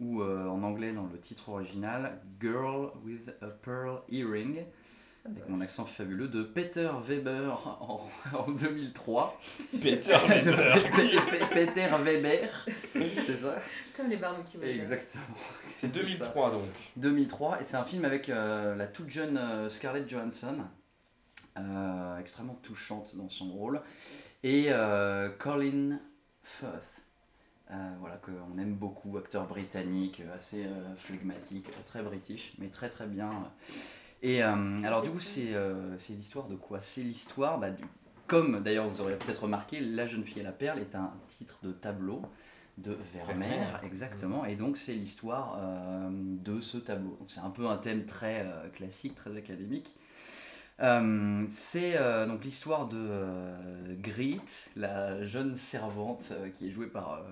[0.00, 4.64] ou euh, en anglais dans le titre original Girl with a Pearl Earring,
[5.26, 9.38] avec mon accent fabuleux, de Peter Weber en, en 2003.
[9.82, 10.90] Peter De Weber.
[10.90, 13.56] Pe- Peter Weber, c'est ça?
[13.96, 14.56] Comme les barbecues.
[14.58, 14.74] ouais.
[14.74, 15.22] Exactement.
[15.66, 16.00] C'est ça.
[16.00, 16.62] 2003 donc.
[16.96, 20.56] 2003 et c'est un film avec euh, la toute jeune euh, Scarlett Johansson,
[21.58, 23.82] euh, extrêmement touchante dans son rôle,
[24.42, 25.98] et euh, Colin
[26.42, 26.99] Firth,
[28.00, 32.88] voilà qu'on aime beaucoup, acteur britannique, euh, assez euh, flegmatique, euh, très british, mais très
[32.88, 33.30] très bien.
[34.22, 36.80] Et euh, alors du coup c'est euh, l'histoire de quoi?
[36.80, 37.84] C'est l'histoire, bah, du,
[38.26, 41.58] comme d'ailleurs vous aurez peut-être remarqué, La jeune fille à la perle est un titre
[41.62, 42.22] de tableau
[42.78, 47.18] de Vermeer, exactement, et donc c'est l'histoire euh, de ce tableau.
[47.28, 49.94] C'est un peu un thème très euh, classique, très académique.
[50.82, 53.96] Euh, c'est euh, donc l'histoire de euh,
[54.76, 57.22] la jeune servante euh, qui est jouée par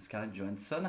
[0.00, 0.88] Scarlett Johansson.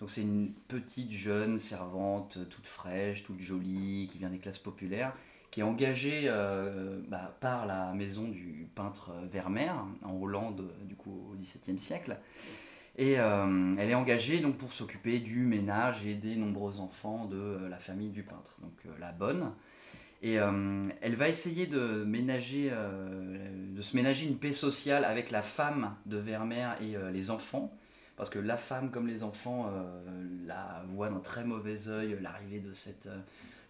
[0.00, 5.14] Donc c'est une petite jeune servante toute fraîche, toute jolie, qui vient des classes populaires,
[5.50, 6.30] qui est engagée
[7.08, 9.72] bah, par la maison du peintre Vermeer
[10.04, 12.18] en Hollande du coup au XVIIe siècle.
[12.98, 17.78] Et elle est engagée donc pour s'occuper du ménage et des nombreux enfants de la
[17.78, 19.50] famille du peintre, donc la bonne.
[20.26, 25.30] Et euh, elle va essayer de, ménager, euh, de se ménager une paix sociale avec
[25.30, 27.72] la femme de Vermeer et euh, les enfants,
[28.16, 29.70] parce que la femme comme les enfants
[30.44, 33.08] la voient d'un très mauvais œil l'arrivée de cette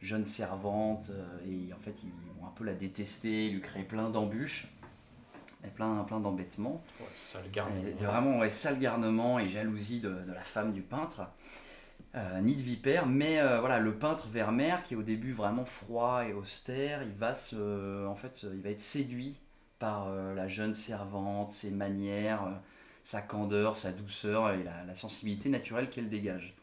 [0.01, 1.11] jeune servante,
[1.47, 4.69] et en fait ils vont un peu la détester, lui créer plein d'embûches.
[5.65, 6.85] Et plein, plein d'embêtements.
[7.01, 7.87] Ouais, sale garnement.
[7.89, 11.23] Et vraiment ouais, sale garnement et jalousie de, de la femme du peintre.
[12.17, 15.67] Euh, ni de vipère, mais euh, voilà, le peintre Vermeer, qui est au début vraiment
[15.67, 19.37] froid et austère, il va, se, en fait, il va être séduit
[19.79, 22.53] par euh, la jeune servante, ses manières, euh,
[23.03, 26.57] sa candeur, sa douceur et la, la sensibilité naturelle qu'elle dégage.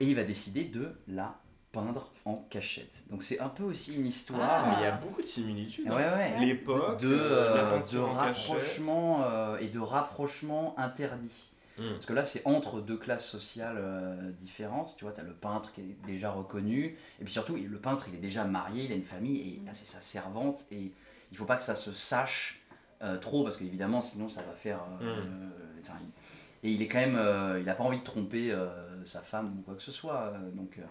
[0.00, 1.36] Et il va décider de la
[1.72, 3.02] peindre en cachette.
[3.10, 4.40] Donc c'est un peu aussi une histoire.
[4.42, 5.88] Ah, mais il y a beaucoup de similitudes.
[5.88, 6.16] Ouais, hein.
[6.16, 6.46] ouais.
[6.46, 11.50] L'époque, de, euh, la euh, de rapprochement euh, et de rapprochement interdit.
[11.78, 11.92] Hmm.
[11.94, 14.94] Parce que là, c'est entre deux classes sociales euh, différentes.
[14.96, 16.96] Tu vois, tu as le peintre qui est déjà reconnu.
[17.20, 19.38] Et puis surtout, le peintre, il est déjà marié, il a une famille.
[19.40, 20.66] Et là, c'est sa servante.
[20.70, 20.92] Et
[21.30, 22.60] il faut pas que ça se sache
[23.02, 23.42] euh, trop.
[23.44, 24.80] Parce qu'évidemment, sinon, ça va faire.
[25.00, 25.18] euh, Mm.
[25.18, 25.48] euh,
[26.64, 27.16] et il est quand même.
[27.16, 30.32] euh, il n'a pas envie de tromper euh, sa femme ou quoi que ce soit.
[30.34, 30.78] euh, donc.
[30.78, 30.82] euh,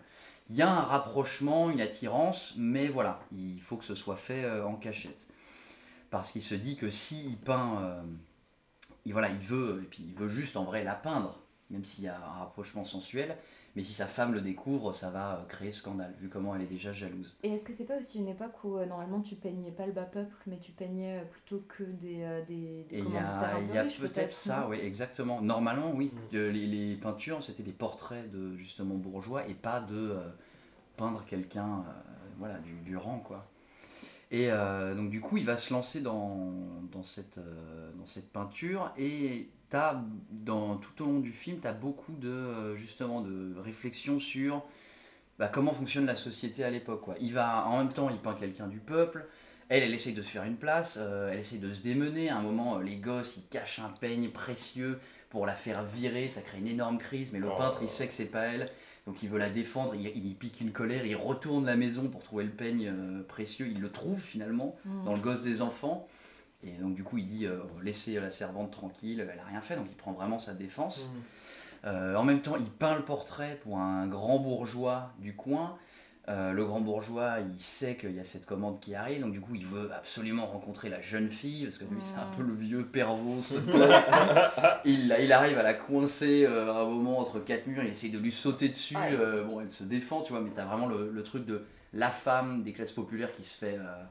[0.50, 4.44] il y a un rapprochement, une attirance, mais voilà, il faut que ce soit fait
[4.44, 5.30] euh, en cachette.
[6.10, 8.02] Parce qu'il se dit que s'il peint, euh,
[9.06, 12.04] il, voilà, il veut, et puis il veut juste en vrai la peindre, même s'il
[12.04, 13.38] y a un rapprochement sensuel,
[13.76, 16.66] mais si sa femme le découvre, ça va euh, créer scandale, vu comment elle est
[16.66, 17.38] déjà jalouse.
[17.44, 19.94] Et est-ce que c'est pas aussi une époque où euh, normalement tu peignais pas le
[19.94, 23.04] bas peuple, mais tu peignais euh, plutôt que des, euh, des, des Et il y
[23.04, 24.68] commanditaires a, il y a peut-être ça, non?
[24.72, 25.42] oui, exactement.
[25.42, 26.12] Normalement, oui.
[26.14, 26.36] Mm.
[26.36, 30.30] Euh, Les, les peintures, c'était des portraits de justement bourgeois et pas de euh,
[30.98, 31.92] peindre quelqu'un euh,
[32.40, 33.48] voilà, du, du rang, quoi.
[34.32, 36.54] Et euh, donc, du coup, il va se lancer dans,
[36.92, 41.68] dans, cette, euh, dans cette peinture et t'as, dans, tout au long du film, tu
[41.68, 44.64] as beaucoup de, euh, justement, de réflexions sur
[45.38, 47.02] bah, comment fonctionne la société à l'époque.
[47.02, 47.16] Quoi.
[47.20, 49.26] Il va, en même temps, il peint quelqu'un du peuple.
[49.68, 52.30] Elle, elle essaye de se faire une place, euh, elle essaye de se démener.
[52.30, 56.30] À un moment, les gosses, ils cachent un peigne précieux pour la faire virer.
[56.30, 57.58] Ça crée une énorme crise, mais le Oh.
[57.58, 58.70] peintre, il sait que c'est pas elle.
[59.08, 62.22] Donc il veut la défendre, il, il pique une colère, il retourne la maison pour
[62.22, 63.68] trouver le peigne euh, précieux.
[63.68, 65.06] Il le trouve finalement Mm.
[65.06, 66.08] dans le gosse des enfants.
[66.64, 69.76] Et donc du coup, il dit euh, laissez la servante tranquille, elle a rien fait,
[69.76, 71.10] donc il prend vraiment sa défense.
[71.86, 75.78] Euh, en même temps, il peint le portrait pour un grand bourgeois du coin.
[76.32, 79.42] Euh, le grand bourgeois, il sait qu'il y a cette commande qui arrive, donc du
[79.42, 82.54] coup, il veut absolument rencontrer la jeune fille, parce que lui, c'est un peu le
[82.54, 83.42] vieux pervos
[84.86, 88.12] il, il arrive à la coincer euh, à un moment entre quatre murs, il essaye
[88.12, 88.96] de lui sauter dessus.
[88.98, 91.64] Euh, bon, elle se défend, tu vois, mais t'as vraiment le, le truc de
[91.94, 93.78] la femme des classes populaires qui se fait.
[93.78, 94.04] euh,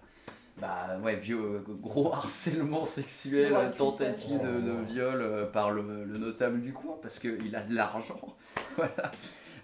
[0.60, 6.72] bah ouais, vieux, gros harcèlement sexuel, tentative de, viol euh, par le, le notable du
[6.72, 8.20] coin, parce qu'il a de l'argent.
[8.76, 9.10] voilà.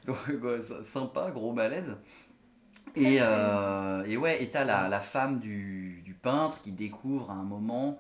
[0.06, 1.96] Donc, ouais, sympa, gros malaise.
[2.94, 7.34] Et, euh, et ouais, et t'as la, la femme du, du peintre qui découvre à
[7.34, 7.98] un moment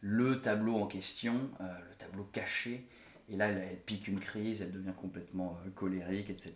[0.00, 2.86] le tableau en question, euh, le tableau caché.
[3.28, 6.54] Et là, elle, elle pique une crise, elle devient complètement euh, colérique, etc.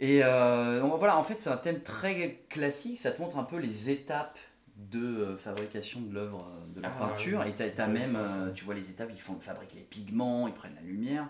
[0.00, 2.98] Et euh, donc voilà, en fait, c'est un thème très classique.
[2.98, 4.38] Ça te montre un peu les étapes
[4.76, 7.44] de fabrication de l'œuvre de la Ah, peinture.
[7.44, 10.74] Et t'as, Intéressant, même, tu vois les étapes, ils font, fabriquent les pigments, ils prennent
[10.74, 11.28] la lumière.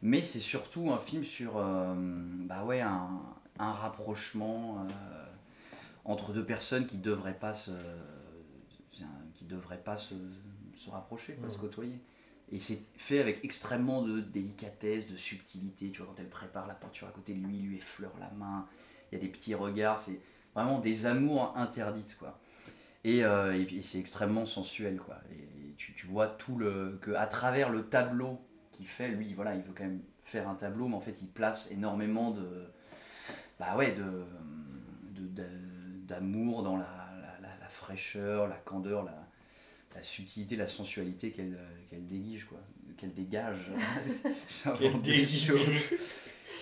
[0.00, 3.20] Mais c'est surtout un film sur bah ouais, un,
[3.58, 5.24] un rapprochement euh,
[6.04, 7.72] entre deux personnes qui devraient pas se,
[9.34, 10.14] qui devraient pas se,
[10.76, 12.00] se rapprocher, se côtoyer.
[12.50, 15.90] Et c'est fait avec extrêmement de délicatesse, de subtilité.
[15.90, 18.30] Tu vois, quand elle prépare la peinture à côté de lui, il lui effleure la
[18.30, 18.66] main.
[19.10, 20.00] Il y a des petits regards.
[20.00, 20.20] C'est
[20.54, 22.40] vraiment des amours interdites, quoi.
[23.04, 25.18] Et, euh, et c'est extrêmement sensuel, quoi.
[25.30, 26.98] Et, et tu, tu vois tout le.
[27.02, 28.40] que à travers le tableau
[28.72, 31.28] qu'il fait, lui, voilà, il veut quand même faire un tableau, mais en fait, il
[31.28, 32.66] place énormément de.
[33.58, 34.24] Bah ouais, de.
[36.06, 36.84] d'amour dans la,
[37.20, 42.58] la, la- la fraîcheur, la candeur, la, subtilité, la sensualité qu'elle euh, qu'elle dégage, quoi.
[42.96, 43.70] Qu'elle dégage.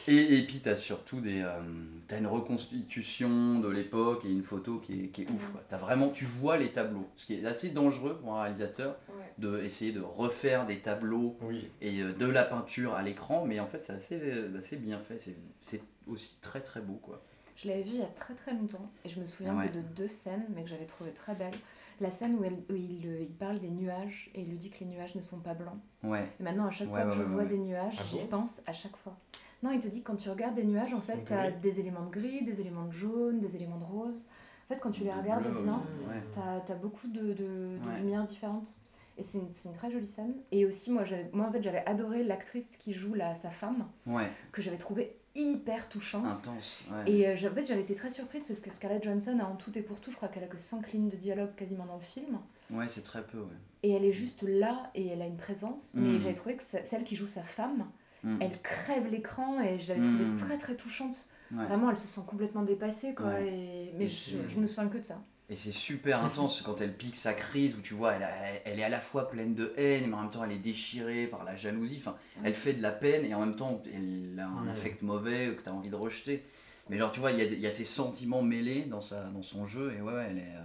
[0.08, 1.60] Et, et puis t'as surtout des, euh,
[2.06, 5.50] t'as une reconstitution de l'époque et une photo qui est, qui est ouf.
[5.50, 5.64] quoi.
[5.68, 9.24] T'as vraiment, tu vois les tableaux, ce qui est assez dangereux pour un réalisateur Ouais.
[9.38, 11.68] de essayer de refaire des tableaux Oui.
[11.80, 15.00] et euh, de la peinture à l'écran, mais en fait c'est assez, euh, assez bien
[15.00, 15.28] fait.
[15.60, 17.22] C'est aussi très très beau quoi.
[17.56, 19.68] Je l'avais vu il y a très très longtemps et je me souviens Ouais.
[19.68, 21.54] que de deux scènes, mais que j'avais trouvé très belles.
[22.00, 24.68] La scène où, elle- où il, euh, il parle des nuages et il lui dit
[24.68, 25.78] que les nuages ne sont pas blancs.
[26.02, 26.28] Ouais.
[26.38, 27.48] Et maintenant, à chaque Ouais, fois que ouais, je ouais, vois ouais.
[27.48, 29.16] des nuages, Ah j'y bon pense à chaque fois.
[29.62, 31.60] Non, il te dit que quand tu regardes des nuages, en fait, tu as gris.
[31.62, 34.28] des éléments de gris, des éléments de jaune, des éléments de rose.
[34.66, 36.22] En fait, quand tu les De regardes bleu, bien, ouais.
[36.66, 37.98] tu as, beaucoup de, de, de Ouais.
[38.00, 38.68] lumières différentes.
[39.16, 40.34] Et c'est une, c'est une très jolie scène.
[40.52, 43.86] Et aussi, moi, j'avais- moi en fait, j'avais adoré l'actrice qui joue la, sa femme,
[44.06, 46.26] Ouais, que j'avais trouvée hyper touchante.
[46.26, 46.82] intense.
[46.90, 47.10] Ouais.
[47.12, 49.76] Et euh, en fait, j'avais été très surprise parce que Scarlett Johansson a en tout
[49.78, 52.00] et pour tout, je crois qu'elle a que 5 lignes de dialogue quasiment dans le
[52.02, 52.38] film.
[52.70, 53.38] Ouais, c'est très peu.
[53.38, 53.46] Ouais.
[53.82, 55.92] Et elle est juste là et elle a une présence.
[55.94, 56.20] Mais Mm.
[56.20, 57.86] j'avais trouvé que celle qui joue sa femme,
[58.24, 58.38] Mm.
[58.40, 60.36] elle crève l'écran et je l'avais trouvée Mm.
[60.36, 61.28] très très touchante.
[61.52, 61.64] Ouais.
[61.66, 63.38] Vraiment, elle se sent complètement dépassée quoi.
[63.40, 63.92] Et...
[63.96, 65.22] Mais je, je me souviens que de ça.
[65.48, 68.30] Et c'est super intense quand elle pique sa crise, où tu vois, elle, a-
[68.64, 71.28] elle est à la fois pleine de haine, mais en même temps elle est déchirée
[71.28, 71.98] par la jalousie.
[71.98, 75.54] Enfin, elle fait de la peine et en même temps elle a un affect mauvais
[75.56, 76.42] que tu as envie de rejeter.
[76.88, 79.42] Mais genre, tu vois, il y a, y a ces sentiments mêlés dans, sa, dans
[79.42, 80.64] son jeu, et ouais, elle est, euh,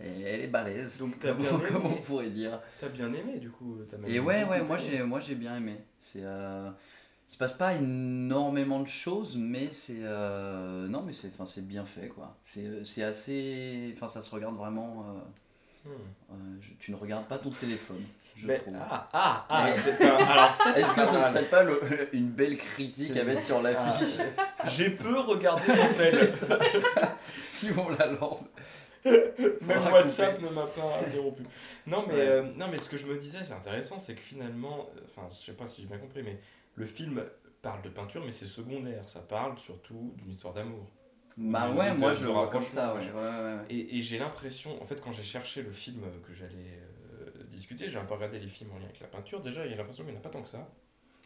[0.00, 1.68] elle, elle est balèze, Donc, t'as comme, bien aimé.
[1.70, 2.60] comme on pourrait dire.
[2.80, 5.76] T'as bien aimé du coup même Et ouais, ouais, moi j'ai, moi j'ai bien aimé.
[6.00, 6.70] C'est, euh,
[7.32, 11.84] se passe pas énormément de choses, mais c'est, euh, non, mais c'est, enfin, c'est bien
[11.84, 12.36] fait quoi.
[12.42, 15.04] C'est, c'est assez, enfin, ça se regarde vraiment.
[15.08, 15.20] euh,
[15.84, 15.88] Hmm.
[16.30, 18.02] euh, je- tu ne regardes pas ton téléphone,
[18.36, 18.76] je Mais- trouve.
[18.78, 21.32] ah, ah, ah, Mais- c'est un- alors ça, c'est Est-ce que ce mal.
[21.32, 24.20] serait pas le- une belle critique à mettre sur l'affiche
[24.66, 26.28] J'ai peu regardé l'appel.
[27.34, 28.40] si on la lance
[29.04, 31.42] Même WhatsApp ne m'a pas interrompu.
[31.88, 32.20] Non mais, Ouais.
[32.20, 35.26] euh, non, mais ce que je me disais, c'est intéressant, c'est que finalement, euh, enfin,
[35.32, 36.38] je sais pas si j'ai bien compris, mais
[36.74, 37.24] le film
[37.62, 39.08] parle de peinture, mais c'est secondaire.
[39.08, 40.86] Ça parle surtout d'une histoire d'amour.
[41.36, 43.00] Bah ouais, de- moi je le rapprochement, ça, ouais.
[43.00, 43.10] ouais.
[43.12, 43.64] ouais, ouais, ouais.
[43.70, 46.78] Et, et j'ai l'impression, en fait, quand j'ai cherché le film que j'allais
[47.26, 49.40] euh, discuter, j'ai un peu regardé les films en lien avec la peinture.
[49.42, 50.68] Déjà, il y a l'impression qu'il n'y en a pas tant que ça.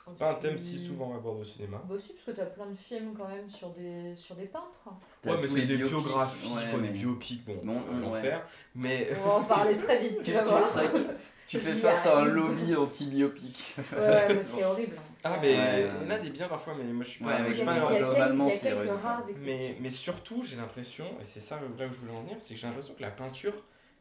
[0.07, 1.83] C'est pas un thème si souvent abordé au cinéma.
[1.88, 4.85] Bah aussi, parce que t'as plein de films quand même sur des, sur des peintres.
[5.25, 8.01] Ouais, mais c'est des biographies, ouais, des biopics, bon, Bon, euh, ouais.
[8.01, 8.47] l'enfer.
[8.75, 10.69] Mais On va en parler très vite, tu vas voir.
[11.49, 13.75] tu fais face à un lobby anti-biopic.
[13.79, 14.97] Ouais, ouais, mais c'est horrible.
[15.25, 17.33] Ah, mais Ouais, il y en a des biens parfois, mais moi je suis Ouais,
[17.33, 17.42] pas.
[17.42, 21.25] mais je Il y suis a, pas a c'est mais, mais surtout, j'ai l'impression, et
[21.25, 23.55] c'est ça là où je voulais en venir, c'est que j'ai l'impression que la peinture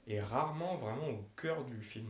[0.07, 2.09] est rarement vraiment au cœur du film.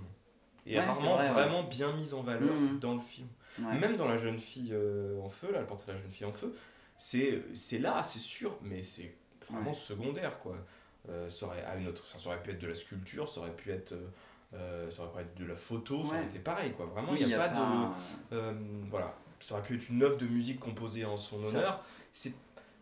[0.66, 1.34] Et Ouais, rarement vrai, ouais.
[1.34, 2.80] vraiment bien mise en valeur Mhm.
[2.80, 3.28] dans le film.
[3.60, 3.78] Ouais.
[3.78, 6.26] Même dans La jeune fille euh, en feu, là, le portrait de la jeune fille
[6.26, 6.54] en feu,
[6.98, 9.16] c'est là, c'est sûr, mais c'est
[9.50, 9.74] vraiment Ouais.
[9.76, 10.56] secondaire, quoi.
[11.10, 13.56] Euh, ça, aurait, à une autre, ça, aurait pu être de la sculpture, ça aurait
[13.56, 13.94] pu être,
[14.54, 16.88] euh, ça aurait pu être de la photo, ça aurait été pareil, quoi.
[16.88, 17.50] Vraiment, Oui, il n'y a, pas,
[18.32, 18.56] de...
[18.90, 21.84] voilà, ça aurait pu être une œuvre de musique composée en son Ça- honneur.
[22.14, 22.34] C'est En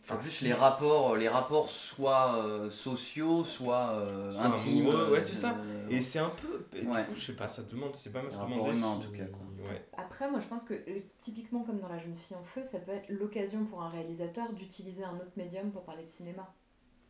[0.06, 4.88] enfin, plus, si- les rapports, les rapports soit euh, sociaux, soit, euh, Soit intimes.
[4.88, 5.58] ouais, euh, c'est ça.
[5.90, 6.66] Et c'est un peu.
[6.78, 7.02] et Ouais.
[7.04, 7.96] Du coup, je sais pas, ça demande.
[7.96, 8.78] C'est pas mal se demander.
[8.78, 9.40] humain, en si- tout cas, quoi.
[9.64, 9.86] Ouais.
[9.98, 12.80] Après, moi je pense que euh, typiquement comme dans La jeune fille en feu, ça
[12.80, 16.54] peut être l'occasion pour un réalisateur d'utiliser un autre médium pour parler de cinéma.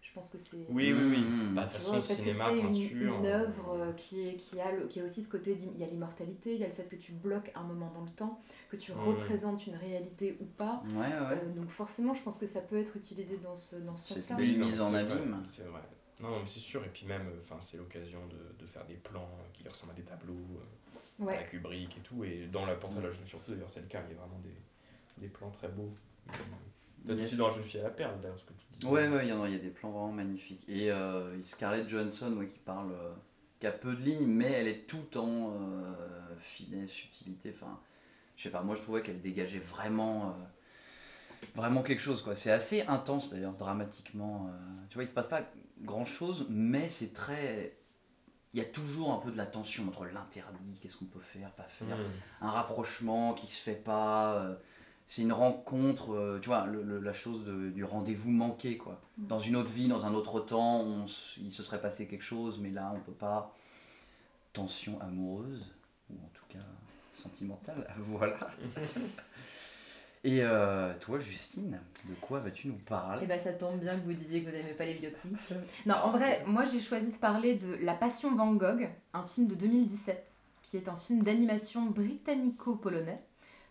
[0.01, 0.57] Je pense que c'est.
[0.67, 1.17] Oui, oui, oui.
[1.21, 1.55] Mhm.
[1.55, 2.59] Bah, de toute façon, que cinéma, c'est
[2.91, 5.77] une, euh, œuvre euh, qui, est, qui, a le- qui a aussi ce côté, il
[5.79, 8.09] y a l'immortalité, il y a le fait que tu bloques un moment dans le
[8.09, 10.83] temps, que tu représentes une réalité ou pas.
[10.87, 11.39] Ouais, ouais.
[11.41, 14.19] Euh, donc forcément, je pense que ça peut être utilisé dans ce, dans ce C'est
[14.19, 14.35] sens-là.
[14.35, 15.41] non, mise c'est en abîme.
[15.45, 15.81] C'est vrai.
[16.19, 16.83] Non, non, mais c'est sûr.
[16.83, 20.33] Et puis même, c'est l'occasion de, de faire des plans qui ressemblent à des tableaux,
[20.33, 21.47] euh, à Ouais.
[21.49, 22.23] Kubrick et tout.
[22.23, 24.01] Et dans la portrait de la jeune fille d'ailleurs, c'est le cas.
[24.09, 25.93] Il y a vraiment des, des plans très beaux.
[27.05, 27.27] Peut-être Yes.
[27.27, 28.85] aussi dans la jeune fille à la perle, d'ailleurs, ce que tu dis.
[28.85, 30.63] Ouais, ouais, il y en a, il y a des plans vraiment magnifiques.
[30.69, 33.11] Et euh, Scarlett Johansson, ouais, qui parle, euh,
[33.59, 37.51] qui a peu de lignes, mais elle est tout en euh, finesse, subtilité.
[37.53, 37.77] Enfin,
[38.37, 40.33] je sais pas, moi je trouvais qu'elle dégageait vraiment, euh,
[41.55, 42.35] vraiment quelque chose, quoi.
[42.35, 44.47] C'est assez intense d'ailleurs, dramatiquement.
[44.49, 44.57] euh.
[44.89, 45.41] tu vois, il se passe pas
[45.81, 47.75] grand chose, mais c'est très.
[48.53, 51.49] Il y a toujours un peu de la tension entre l'interdit, qu'est-ce qu'on peut faire,
[51.51, 52.03] pas faire Mhm.
[52.41, 54.35] un rapprochement qui se fait pas.
[54.35, 54.55] euh,
[55.05, 59.01] c'est une rencontre, euh, tu vois, le- le- la chose de- du rendez-vous manqué, quoi.
[59.17, 59.27] Mm.
[59.27, 61.05] Dans une autre vie, dans un autre temps, on
[61.41, 63.53] il se serait passé quelque chose, mais là, on peut pas.
[64.53, 65.73] Tension amoureuse,
[66.09, 66.63] ou en tout cas
[67.11, 68.37] sentimentale, voilà.
[70.25, 74.13] Et euh, toi, Justine, de quoi vas-tu nous parler bah ça tombe bien que vous
[74.13, 75.31] disiez que vous n'aimez pas les biopics.
[75.85, 79.47] Non, en vrai, moi j'ai choisi de parler de La Passion Van Gogh, un film
[79.47, 80.31] de 2017,
[80.61, 83.21] qui est un film d'animation britannico-polonais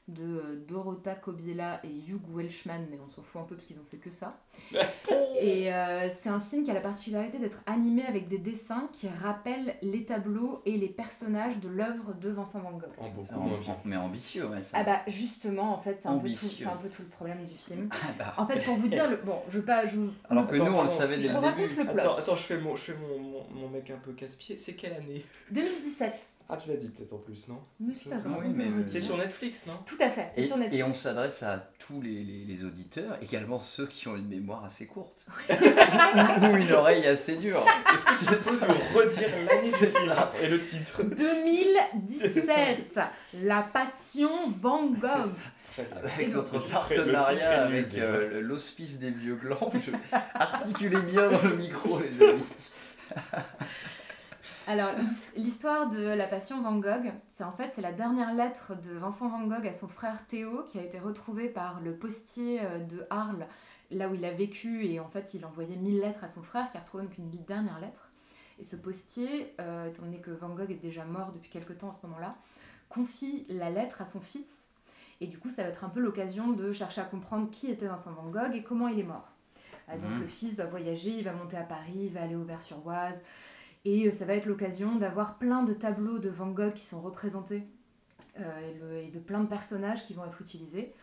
[0.08, 3.78] de euh, Dorota Kobiela et Hugh Welshman, mais on s'en fout un peu parce qu'ils
[3.78, 4.40] ont fait que ça.
[5.40, 9.08] Et euh, c'est un film qui a la particularité d'être animé avec des dessins qui
[9.08, 12.84] rappellent les tableaux et les personnages de l'œuvre de Vincent Van Gogh.
[12.98, 14.76] En beaucoup C'est en- Mais ambitieux, ouais, ça.
[14.80, 17.44] Ah bah justement, en fait, c'est un, peu tout, c'est un peu tout le problème
[17.44, 17.88] du film.
[17.92, 19.16] Ah bah, En fait, pour vous dire, le...
[19.16, 19.86] bon, je veux pas...
[19.86, 19.98] Je...
[20.28, 21.74] Alors que Attends, nous, on le savait dès le raconte début.
[21.76, 22.00] le plot.
[22.00, 24.58] Attends, attends, je fais mon, je fais mon, mon, mon mec un peu casse-pied.
[24.58, 25.24] C'est quelle année?
[25.50, 26.12] 2017.
[26.54, 29.16] Ah, tu l'as dit peut-être en plus, non Mais c'est pas grave, mais- C'est sur
[29.16, 30.78] Netflix, non Tout à fait, c'est Et, sur Netflix.
[30.80, 34.62] et on s'adresse à tous les, les- les auditeurs, également ceux qui ont une mémoire
[34.64, 35.24] assez courte.
[35.50, 37.64] Ou une oreille assez dure.
[37.94, 41.02] Est-ce que tu peux nous redire l'année du film et le titre?
[41.04, 43.00] 2017,
[43.40, 45.32] La Passion Van Gogh.
[46.04, 49.72] Avec Et notre partenariat avec euh, l'hospice des vieux glands.
[49.74, 49.90] Je-
[50.34, 52.44] Articulez bien dans le micro, les amis.
[54.66, 58.74] Alors, l'hist- l'histoire de La Passion Van Gogh, c'est en fait c'est la dernière lettre
[58.80, 62.60] de Vincent Van Gogh à son frère Théo qui a été retrouvée par le postier
[62.62, 63.46] euh, de Arles,
[63.90, 66.70] là où il a vécu, et en fait il envoyait mille lettres à son frère
[66.70, 68.10] qui a retrouvé donc une dernière lettre.
[68.58, 71.88] Et ce postier, euh, étant donné que Van Gogh est déjà mort depuis quelque temps
[71.88, 72.34] à ce moment-là,
[72.88, 74.74] confie la lettre à son fils.
[75.20, 77.86] Et du coup, ça va être un peu l'occasion de chercher à comprendre qui était
[77.86, 79.28] Vincent Van Gogh et comment il est mort.
[79.88, 80.20] Ah, donc Mhm.
[80.20, 83.24] le fils va voyager, il va monter à Paris, il va aller au Vers-sur-Oise.
[83.84, 87.00] Et euh, ça va être l'occasion d'avoir plein de tableaux de Van Gogh qui sont
[87.00, 87.64] représentés
[88.40, 90.94] euh, et, le- et de plein de personnages qui vont être utilisés.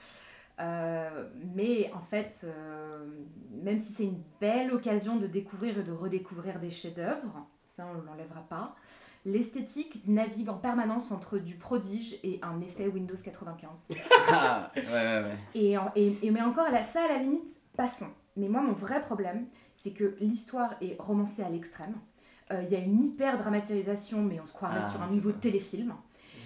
[0.59, 3.05] Euh, mais en fait, euh,
[3.63, 8.01] même si c'est une belle occasion de découvrir et de redécouvrir des chefs-d'œuvre, ça on
[8.01, 8.75] ne l'enlèvera pas,
[9.25, 13.89] l'esthétique navigue en permanence entre du prodige et un effet Windows 95.
[14.31, 15.37] Ah, ouais, ouais, ouais.
[15.55, 18.09] Et, en- et, et- mais encore, ça, à la limite, passons.
[18.35, 21.95] Mais moi, mon vrai problème, c'est que l'histoire est romancée à l'extrême.
[22.51, 25.31] Euh, Il y a une hyper dramatisation, mais on se croirait Ah, sur un niveau
[25.31, 25.37] ça.
[25.37, 25.93] téléfilm.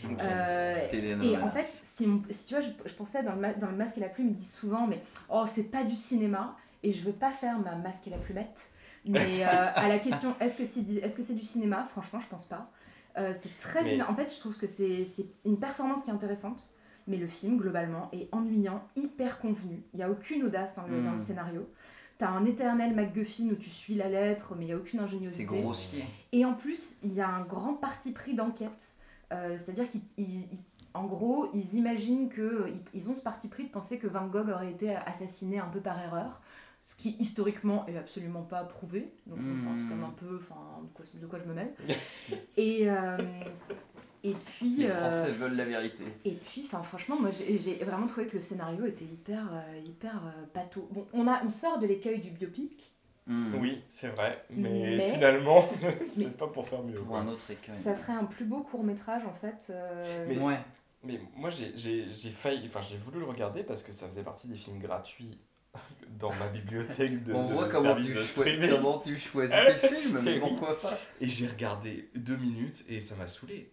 [0.05, 0.17] Ok.
[0.21, 0.87] Euh,
[1.21, 3.75] et en fait, si, on- si tu vois, je, je pensais dans le, dans le
[3.77, 7.03] Masque et la Plume, ils disent souvent, mais oh, c'est pas du cinéma, et je
[7.05, 8.71] veux pas faire ma Masque et la Plumette.
[9.05, 11.85] Mais euh, à la question, est-ce que c'est est -ce c'est du cinéma?
[11.89, 12.69] Franchement, je pense pas.
[13.17, 13.83] Euh, c'est très.
[13.83, 16.61] Mais- En fait, je trouve que c'est c'est une performance qui est intéressante,
[17.07, 19.83] mais le film, globalement, est ennuyant, hyper convenu.
[19.93, 21.27] Il n'y a aucune audace dans le, dans le Mm.
[21.29, 21.69] scénario.
[22.23, 25.03] T'as un éternel MacGuffin où tu suis la lettre, mais il n'y a aucune C'est
[25.03, 25.59] ingéniosité.
[25.61, 26.05] grossier.
[26.31, 28.95] Et en plus, il y a un grand parti pris d'enquête.
[29.33, 29.87] Euh, C'est-à-dire
[30.93, 34.47] qu'en gros, ils imaginent que ils, ont ce parti pris de penser que Van Gogh
[34.49, 36.39] aurait été assassiné un peu par erreur,
[36.79, 39.13] ce qui historiquement est absolument pas prouvé.
[39.27, 39.89] Donc enfin, c'est Mhm.
[39.89, 41.73] comme un peu, enfin, de quoi, de quoi je me mêle.
[42.55, 43.17] et euh,
[44.23, 46.03] et puis Les euh, Français veulent la vérité.
[46.25, 50.15] et puis, enfin, franchement, moi, j'ai vraiment trouvé que le scénario était hyper, euh, hyper
[50.25, 50.87] euh, bateau.
[50.91, 52.91] Bon, on, a, on sort de l'écueil du biopic.
[53.27, 53.55] Hmm.
[53.55, 55.69] Oui, c'est vrai, mais, Mais- finalement,
[56.09, 56.95] c'est pas pour faire mieux.
[56.95, 57.73] Pour un autre écueil.
[57.75, 59.67] Ça ferait un plus beau court métrage, en fait.
[59.69, 60.59] euh, Mais- Ouais.
[61.05, 64.23] Mais moi, j'ai j'ai- j'ai failli, enfin, j'ai voulu le regarder parce que ça faisait
[64.23, 65.37] partie des films gratuits
[66.17, 68.69] dans ma bibliothèque de, On de voit comment tu, de choi- streaming.
[68.69, 73.15] comment tu choisis tes films, mais pourquoi pas Et j'ai regardé deux minutes et ça
[73.15, 73.69] m'a saoulé.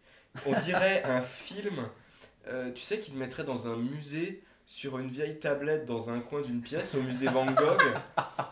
[0.46, 1.86] On dirait un film,
[2.48, 6.42] euh, tu sais, qu'il mettrait dans un musée sur une vieille tablette dans un coin
[6.42, 7.82] d'une pièce au musée Van Gogh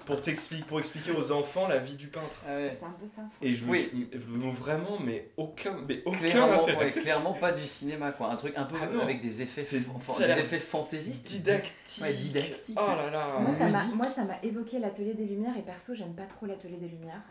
[0.04, 2.38] pour, t'expliquer- pour expliquer aux enfants la vie du peintre.
[2.44, 3.22] C'est un peu ça.
[3.40, 3.88] Et je me Oui.
[3.88, 4.08] suis-
[4.40, 6.86] non, vraiment, mais aucun, mais aucun Clairement, intérêt.
[6.86, 10.40] ouais, clairement pas du cinéma quoi, un truc un peu Ah avec des effets, des
[10.40, 11.28] effets fantaisistes.
[11.28, 12.02] Didactique.
[12.02, 12.76] Ouais, didactique.
[12.80, 13.38] Oh là là.
[13.38, 13.94] Moi, ça m'a, ludique.
[13.94, 17.22] moi, ça m'a évoqué l'Atelier des Lumières et perso, j'aime pas trop l'Atelier des Lumières.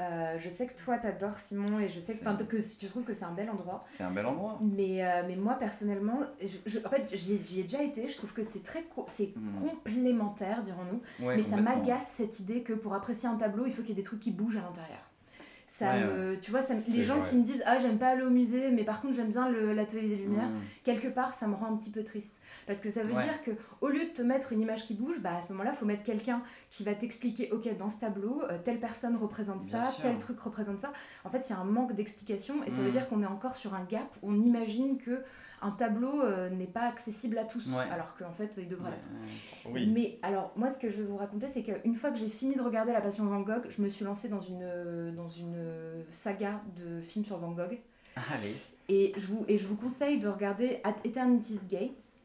[0.00, 3.24] Euh, je sais que toi, t'adores Simon et je sais que, tu trouves que c'est
[3.24, 3.82] un bel endroit.
[3.86, 4.58] C'est un bel endroit.
[4.62, 8.08] Mais, euh, mais moi, personnellement, je, je- en fait, j'y ai, déjà été.
[8.08, 9.60] Je trouve que c'est très co- c'est Mm.
[9.68, 11.26] complémentaire, dirons-nous.
[11.26, 13.92] Ouais, mais ça m'agace cette idée que pour apprécier un tableau, il faut qu'il y
[13.92, 15.07] ait des trucs qui bougent à l'intérieur.
[15.78, 17.28] Ça Ouais, me, tu vois, ça me- C'est les gens vrai.
[17.28, 20.08] qui me disent ah j'aime pas aller au musée, mais par contre j'aime bien l'atelier
[20.08, 20.48] des lumières.
[20.48, 20.58] Mm.
[20.82, 23.22] quelque part ça me rend un petit peu triste parce que ça veut Ouais.
[23.22, 25.72] dire que au lieu de te mettre une image qui bouge bah à ce moment-là
[25.72, 29.84] faut mettre quelqu'un qui va t'expliquer ok dans ce tableau euh, telle personne représente Bien
[29.84, 30.02] ça sûr.
[30.02, 30.92] tel truc représente ça
[31.24, 32.92] en fait il y a un manque d'explication et ça veut Mm.
[32.92, 35.22] dire qu'on est encore sur un gap où on imagine que
[35.62, 37.84] un tableau euh, n'est pas accessible à tous Ouais.
[37.92, 39.08] alors qu'en fait il devrait Ouais, l'être
[39.66, 39.72] ouais.
[39.72, 39.86] Oui.
[39.92, 42.54] mais alors, moi, ce que je veux vous raconter, c'est qu'une fois que j'ai fini
[42.54, 45.28] de regarder La Passion de Van Gogh, je me suis lancée dans une, euh, dans
[45.28, 47.80] une euh, saga de films sur Van Gogh.
[48.16, 48.54] Allez.
[48.88, 52.20] Et je vous, et je vous conseille de regarder At Eternity's Gate,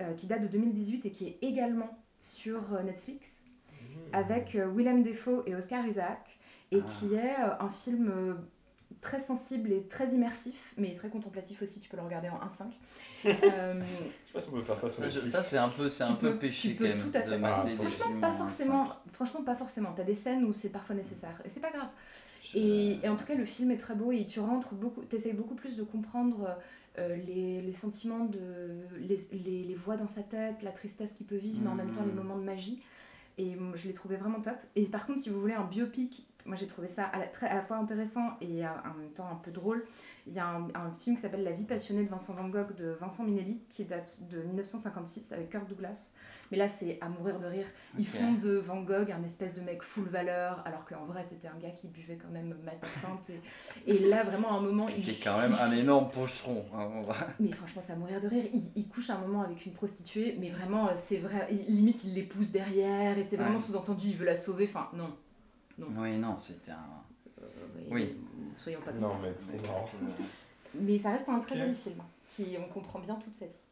[0.00, 3.44] euh, qui date de 2018 et qui est également sur Netflix,
[4.12, 6.38] avec euh, Willem Dafoe et Oscar Isaac,
[6.70, 6.86] et Ah.
[6.88, 8.34] qui est euh, un film euh,
[9.00, 12.64] très sensible et très immersif, mais très contemplatif aussi, tu peux le regarder en 1.5.
[13.24, 15.30] Euh, Je sais pas si on peut faire ça sur Netflix.
[15.32, 16.98] ça, c'est un peu, c'est un peu peux- péché tu peux quand même.
[17.00, 17.40] tout à fait.
[17.42, 18.88] Ah, franchement, pas en forcément.
[19.12, 19.92] Franchement, pas forcément.
[19.92, 21.40] T'as des scènes où c'est parfois nécessaire.
[21.44, 21.88] Et c'est pas grave.
[22.44, 25.02] Je- Et, et en tout cas, le film est très beau et tu rentres beaucoup,
[25.02, 26.56] t'essayes beaucoup plus de comprendre
[26.98, 28.38] euh, les, les sentiments, de,
[29.00, 31.90] les, les, les voix dans sa tête, la tristesse qu'il peut vivre, mais en même
[31.90, 32.16] temps les Mhm.
[32.18, 32.80] moments de magie.
[33.36, 34.56] Et moi, je l'ai trouvé vraiment top.
[34.76, 37.46] Et par contre, si vous voulez un biopic, moi j'ai trouvé ça à la, très,
[37.48, 39.84] à la fois intéressant et à- en même temps un peu drôle.
[40.26, 42.74] Il y a un, un film qui s'appelle La vie passionnée de Vincent Van Gogh
[42.74, 46.12] de Vincent Minelli qui date de 1956 avec Kirk Douglas.
[46.50, 47.66] Mais là, c'est à mourir de rire.
[47.98, 48.14] Ils Ok.
[48.14, 51.58] font de Van Gogh un espèce de mec full valeur, alors qu'en vrai, c'était un
[51.58, 53.30] gars qui buvait quand même masse d'absinthe.
[53.86, 56.64] Et, et là, vraiment, à un moment, il, est quand même un énorme pocheron.
[56.74, 56.88] hein,
[57.38, 58.44] mais franchement, c'est à mourir de rire.
[58.54, 61.48] Il, il couche un moment avec une prostituée, mais vraiment, euh, c'est vrai.
[61.68, 63.62] Limite, il l'épouse derrière, et c'est vraiment Ouais.
[63.62, 64.64] sous-entendu, il veut la sauver.
[64.64, 65.14] Enfin, non.
[65.78, 67.02] Oui, non, c'était un.
[67.42, 67.46] Euh,
[67.90, 68.16] Oui.
[68.56, 69.18] Soyons pas comme Non, ça.
[69.22, 69.88] mais trop marrant.
[70.74, 73.66] Mais ça reste un très joli film, qui on comprend bien toute sa vie.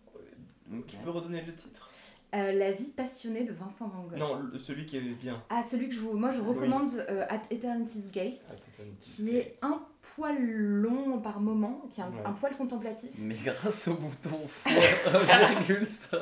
[0.75, 0.87] Ok.
[0.87, 1.91] Tu peux redonner le titre?
[2.35, 4.19] Euh, la vie passionnée de Vincent Van Gogh.
[4.19, 5.41] Non, le- celui qui est bien.
[5.51, 6.49] Ah, celui que je vous, moi je Oui.
[6.49, 8.41] recommande euh, At Eternity's Gate,
[8.99, 9.81] qui est un
[10.17, 12.23] poil long par moment, qui est un, Ouais.
[12.25, 14.73] un poil contemplatif, Mais grâce au bouton fois
[15.13, 16.19] 1,5.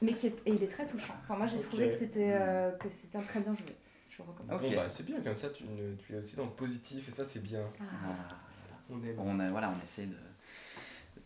[0.00, 1.14] mais qui est, et il est très touchant.
[1.24, 3.66] Enfin, moi j'ai trouvé que c'était euh, que c'était un très bien joué.
[4.16, 4.60] Je recommande.
[4.60, 5.64] Bon, bah, c'est bien, comme ça tu,
[6.10, 7.64] es aussi dans le positif et ça c'est bien.
[7.80, 7.84] Ah.
[8.06, 8.34] Ah,
[8.90, 9.16] On aime.
[9.18, 10.16] on, a, voilà, on essaie de,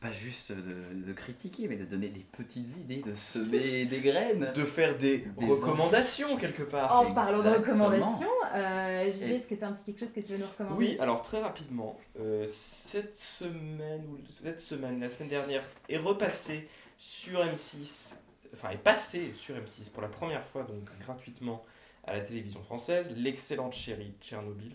[0.01, 4.53] pas juste de, de critiquer, mais de donner des petites idées, de semer des graines.
[4.55, 7.01] De faire des, Des recommandations quelque part.
[7.01, 10.21] En parlant de recommandations, euh, JV, est-ce que tu as un petit quelque chose que
[10.21, 10.77] tu veux nous recommander?
[10.77, 16.69] Oui, alors très rapidement, euh, cette semaine, ou cette semaine, la semaine dernière, est repassée
[16.97, 18.21] sur M6,
[18.55, 21.65] enfin est passée sur M6 pour la première fois, donc gratuitement,
[22.09, 24.75] à la télévision française, l'excellente chérie Tchernobyl.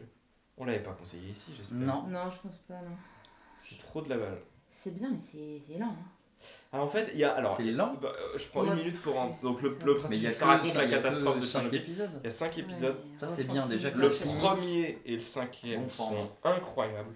[0.58, 1.80] On l'avait pas conseillé ici, j'espère.
[1.80, 2.04] Non.
[2.08, 2.96] Non, je pense pas, non.
[3.56, 4.38] C'est trop de la balle.
[4.70, 5.88] C'est bien, mais c'est lent.
[5.88, 5.96] hein.
[6.74, 7.32] Ah, en fait, il y a.
[7.32, 7.94] Alors, C'est lent.
[8.02, 9.38] bah, euh, je prends une minute pour en.
[9.42, 11.80] Donc, le, le Mais principe, il y a ça raconte la catastrophe de cinq Tchernobyl.
[11.82, 12.12] épisodes.
[12.20, 12.96] Il y a 5 épisodes.
[12.98, 17.16] Ouais, Ça, un c'est bien, déjà que Le premier et le cinquième Bon sont incroyables.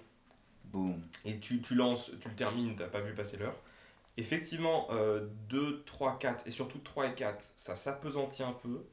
[0.66, 1.02] Boum.
[1.26, 3.56] Et tu, tu lances, tu le termines, t'as pas vu passer l'heure.
[4.18, 8.84] Effectivement, euh, 2, 3, 4, et surtout 3 et 4, ça s'apesantit un peu.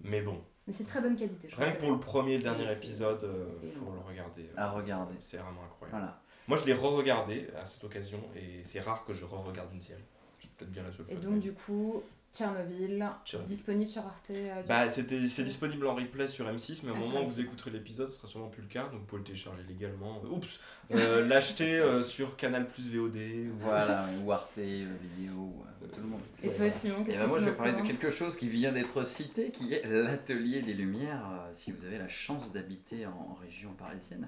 [0.00, 1.48] Mais bon, Mais c'est de très bonne qualité.
[1.48, 4.50] Je rien que pour le premier et le dernier épisode, euh, c'est faut le regarder.
[4.56, 5.14] À regarder.
[5.20, 5.98] C'est vraiment incroyable.
[5.98, 6.20] Voilà.
[6.46, 10.04] Moi, je l'ai re-regardé à cette occasion, et c'est rare que je re-regarde une série.
[10.38, 11.24] Je suis peut-être bien la seule Et fois.
[11.24, 12.02] donc, du coup,
[12.34, 13.46] Tchernobyl, Tchernobyl.
[13.48, 14.30] disponible sur Arte.
[14.30, 17.40] euh, Bah, c'était, c'est disponible en replay sur M6, mais au Ah, moment où vous
[17.40, 17.44] M6.
[17.44, 20.20] écouterez l'épisode, ce sera sûrement plus le cas, donc vous pouvez le télécharger légalement.
[20.30, 20.60] Oups
[20.90, 23.14] Euh, L'acheter euh, sur Canal Plus VOD.
[23.16, 26.20] ou- Voilà, ou Arte, vidéo, euh, tout le monde.
[26.42, 28.48] Et toi, Simon, Et qu'est-ce ben que moi, je vais parler de quelque chose qui
[28.48, 31.24] vient d'être cité, qui est l'Atelier des Lumières.
[31.30, 34.26] Euh, Si vous avez la chance d'habiter en région parisienne,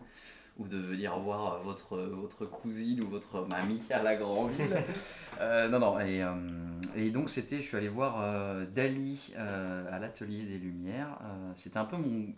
[0.59, 4.83] ou de venir voir votre, votre cousine ou votre mamie à la grande ville.
[5.41, 6.31] Euh, non, non, et, euh,
[6.97, 11.19] et donc c'était, je suis allé voir euh, Dali euh, à l'Atelier des Lumières.
[11.57, 12.29] C'était un peu mon...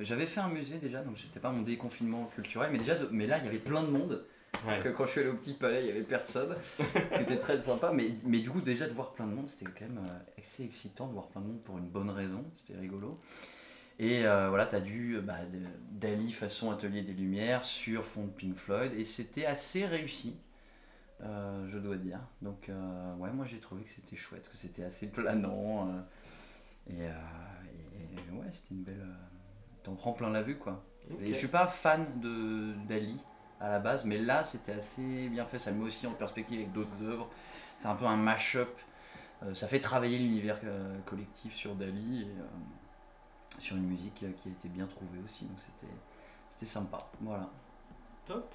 [0.00, 3.28] J'avais fait un musée déjà, donc c'était pas mon déconfinement culturel, mais déjà, de- mais
[3.28, 4.24] là, il y avait plein de monde.
[4.66, 4.92] Ouais.
[4.96, 6.54] quand je suis allé au petit palais, il n'y avait personne.
[7.12, 9.86] C'était très sympa, mais, mais du coup, déjà de voir plein de monde, c'était quand
[9.88, 10.00] même
[10.36, 12.44] assez excitant de voir plein de monde pour une bonne raison.
[12.56, 13.20] C'était rigolo.
[14.02, 15.36] Et euh, voilà, tu as du bah,
[15.92, 20.40] Dali façon Atelier des Lumières sur fond de Pink Floyd, et c'était assez réussi,
[21.20, 22.18] euh, je dois dire.
[22.40, 26.04] Donc, euh, ouais, moi j'ai trouvé que c'était chouette, que c'était assez planant.
[26.90, 27.04] et,
[28.32, 29.06] ouais, c'était une belle.
[29.84, 30.84] T'en prends plein la vue, quoi.
[31.08, 31.20] Ok.
[31.20, 33.20] Et je suis pas fan de Dali
[33.60, 35.60] à la base, mais là c'était assez bien fait.
[35.60, 37.30] Ça le met aussi en perspective avec d'autres œuvres.
[37.78, 38.70] C'est un peu un mash-up.
[39.54, 40.60] Ça fait travailler l'univers
[41.04, 42.34] collectif sur Dali et
[43.62, 45.44] sur une musique qui a été bien trouvée aussi.
[45.44, 45.58] Donc
[46.50, 46.98] c'était sympa.
[47.20, 47.48] Voilà.
[48.26, 48.52] Top.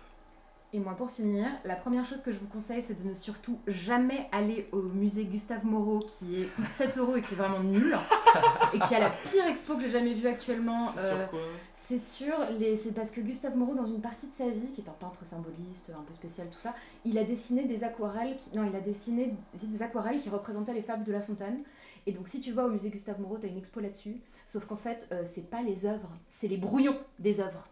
[0.74, 3.58] Et moi, pour finir, la première chose que je vous conseille, c'est de ne surtout
[3.68, 7.64] jamais aller au musée Gustave Moreau, qui est, coûte 7 euros et qui est vraiment
[7.64, 7.98] nul,
[8.74, 10.90] et qui a la pire expo que j'ai jamais vue actuellement.
[10.94, 11.40] C'est Euh, sur quoi
[11.72, 12.76] C'est sûr, les...
[12.76, 15.26] c'est parce que Gustave Moreau, dans une partie de sa vie, qui est un peintre
[15.26, 18.58] symboliste, un peu spécial, tout ça, il a dessiné des aquarelles, qui...
[18.58, 21.60] non, il a dessiné des aquarelles qui représentaient les fables de La Fontaine.
[22.08, 24.18] Et donc, si tu vas au musée Gustave Moreau, t'as une expo là-dessus.
[24.46, 27.66] Sauf qu'en fait, euh, c'est pas les œuvres, c'est les brouillons des œuvres.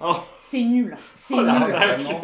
[0.00, 0.16] Oh.
[0.38, 1.74] C'est nul, c'est Oh nul.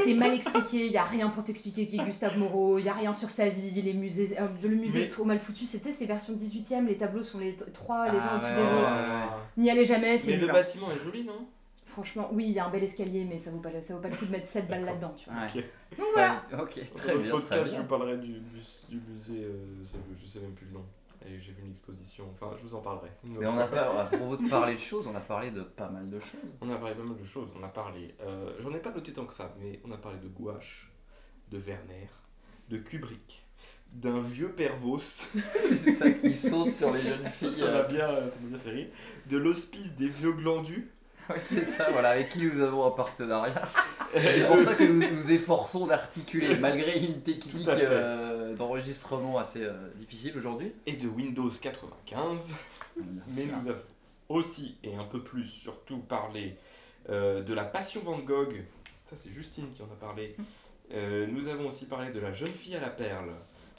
[0.05, 2.89] C'est mal expliqué, il y a rien pour t'expliquer qui est Gustave Moreau, il y
[2.89, 5.65] a rien sur sa vie, les musées, euh, le musée Mais- est trop mal foutu,
[5.65, 8.63] c'était ces versions 18e, les tableaux sont les trois les uns Ah au-dessus ouais, des
[8.63, 9.37] ouais, autres.
[9.57, 10.47] N'y allez jamais, c'est Mais nul.
[10.47, 11.47] le bâtiment est joli, non?
[11.85, 14.01] Franchement, oui, il y a un bel escalier, mais ça vaut pas le, ça vaut
[14.01, 15.41] pas le coup de mettre 7 balles là-dedans, tu vois.
[15.97, 16.43] Donc voilà.
[16.61, 18.41] Ok, Dans très le bien, très podcast, je vous parlerai du, du,
[18.91, 19.57] du musée, euh,
[20.21, 20.85] je sais même plus le nom.
[21.27, 23.11] Et j'ai vu une exposition, enfin je vous en parlerai.
[23.25, 25.89] Mais on a pas, à propos de parler de choses, on a parlé de pas
[25.89, 26.41] mal de choses.
[26.61, 27.51] On a parlé pas mal de choses.
[27.59, 30.19] On a parlé, euh, j'en ai pas noté tant que ça, mais on a parlé
[30.19, 30.93] de gouache,
[31.51, 32.09] de Werner,
[32.69, 33.47] de Kubrick,
[33.93, 34.99] d'un vieux Pervos.
[35.01, 37.53] C'est ça qui saute sur les jeunes filles.
[37.53, 38.89] ça m'a bien, ça m'a bien fait rire.
[39.27, 40.91] De l'hospice des vieux glandus.
[41.31, 43.63] Ouais, c'est ça, voilà, avec qui nous avons un partenariat.
[44.17, 47.85] C'est pour ça que nous nous efforçons d'articuler, malgré une technique Tout à fait.
[47.87, 50.73] euh, d'enregistrement assez euh, difficile aujourd'hui.
[50.87, 52.57] et de Windows 95.
[52.97, 53.83] Mais nous avons
[54.31, 56.57] aussi, et un peu plus surtout, parlé
[57.11, 58.65] euh, de la Passion Van Gogh.
[59.05, 60.35] Ça, c'est Justine qui en a parlé.
[60.93, 63.33] Euh, nous avons aussi parlé de la jeune fille à la perle.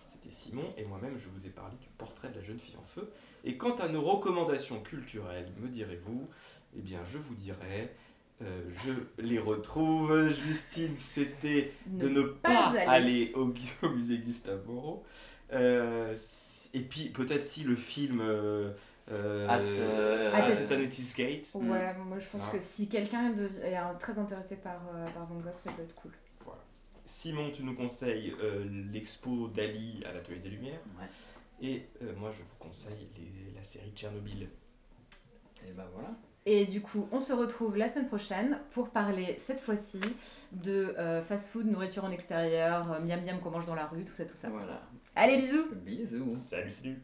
[0.05, 2.83] C'était Simon, et moi-même, je vous ai parlé du portrait de la jeune fille en
[2.83, 3.11] feu.
[3.43, 6.27] Et quant à nos recommandations culturelles, me direz-vous
[6.77, 7.93] Eh bien, je vous dirai.
[8.41, 8.91] euh, je
[9.21, 10.29] les retrouve.
[10.29, 13.53] Justine, c'était de ne pas, pas aller, au,
[13.83, 15.03] au musée Gustave Moreau.
[15.51, 16.15] Euh,
[16.73, 18.71] et puis peut-être si le film euh,
[19.11, 19.61] euh, At,
[20.37, 21.49] At- At Eternity's Gate.
[21.55, 22.51] Ouais, moi je pense Ah.
[22.51, 26.11] que si quelqu'un est très intéressé par, euh, par Van Gogh, ça peut être cool.
[26.45, 26.61] Voilà.
[27.03, 28.63] Simon, tu nous conseilles euh,
[28.93, 30.79] l'expo d'Ali à l'Atelier des Lumières.
[30.99, 31.07] Ouais.
[31.67, 34.47] Et euh, moi, je vous conseille les- la série Tchernobyl.
[35.67, 36.11] Et ben voilà.
[36.45, 39.99] Et du coup, on se retrouve la semaine prochaine pour parler cette fois-ci
[40.51, 44.13] de euh, fast-food, nourriture en extérieur, euh, miam miam qu'on mange dans la rue, tout
[44.13, 44.49] ça, tout ça.
[44.49, 44.81] Voilà.
[45.15, 46.31] Allez, bisous Bisous.
[46.31, 47.01] Salut, salut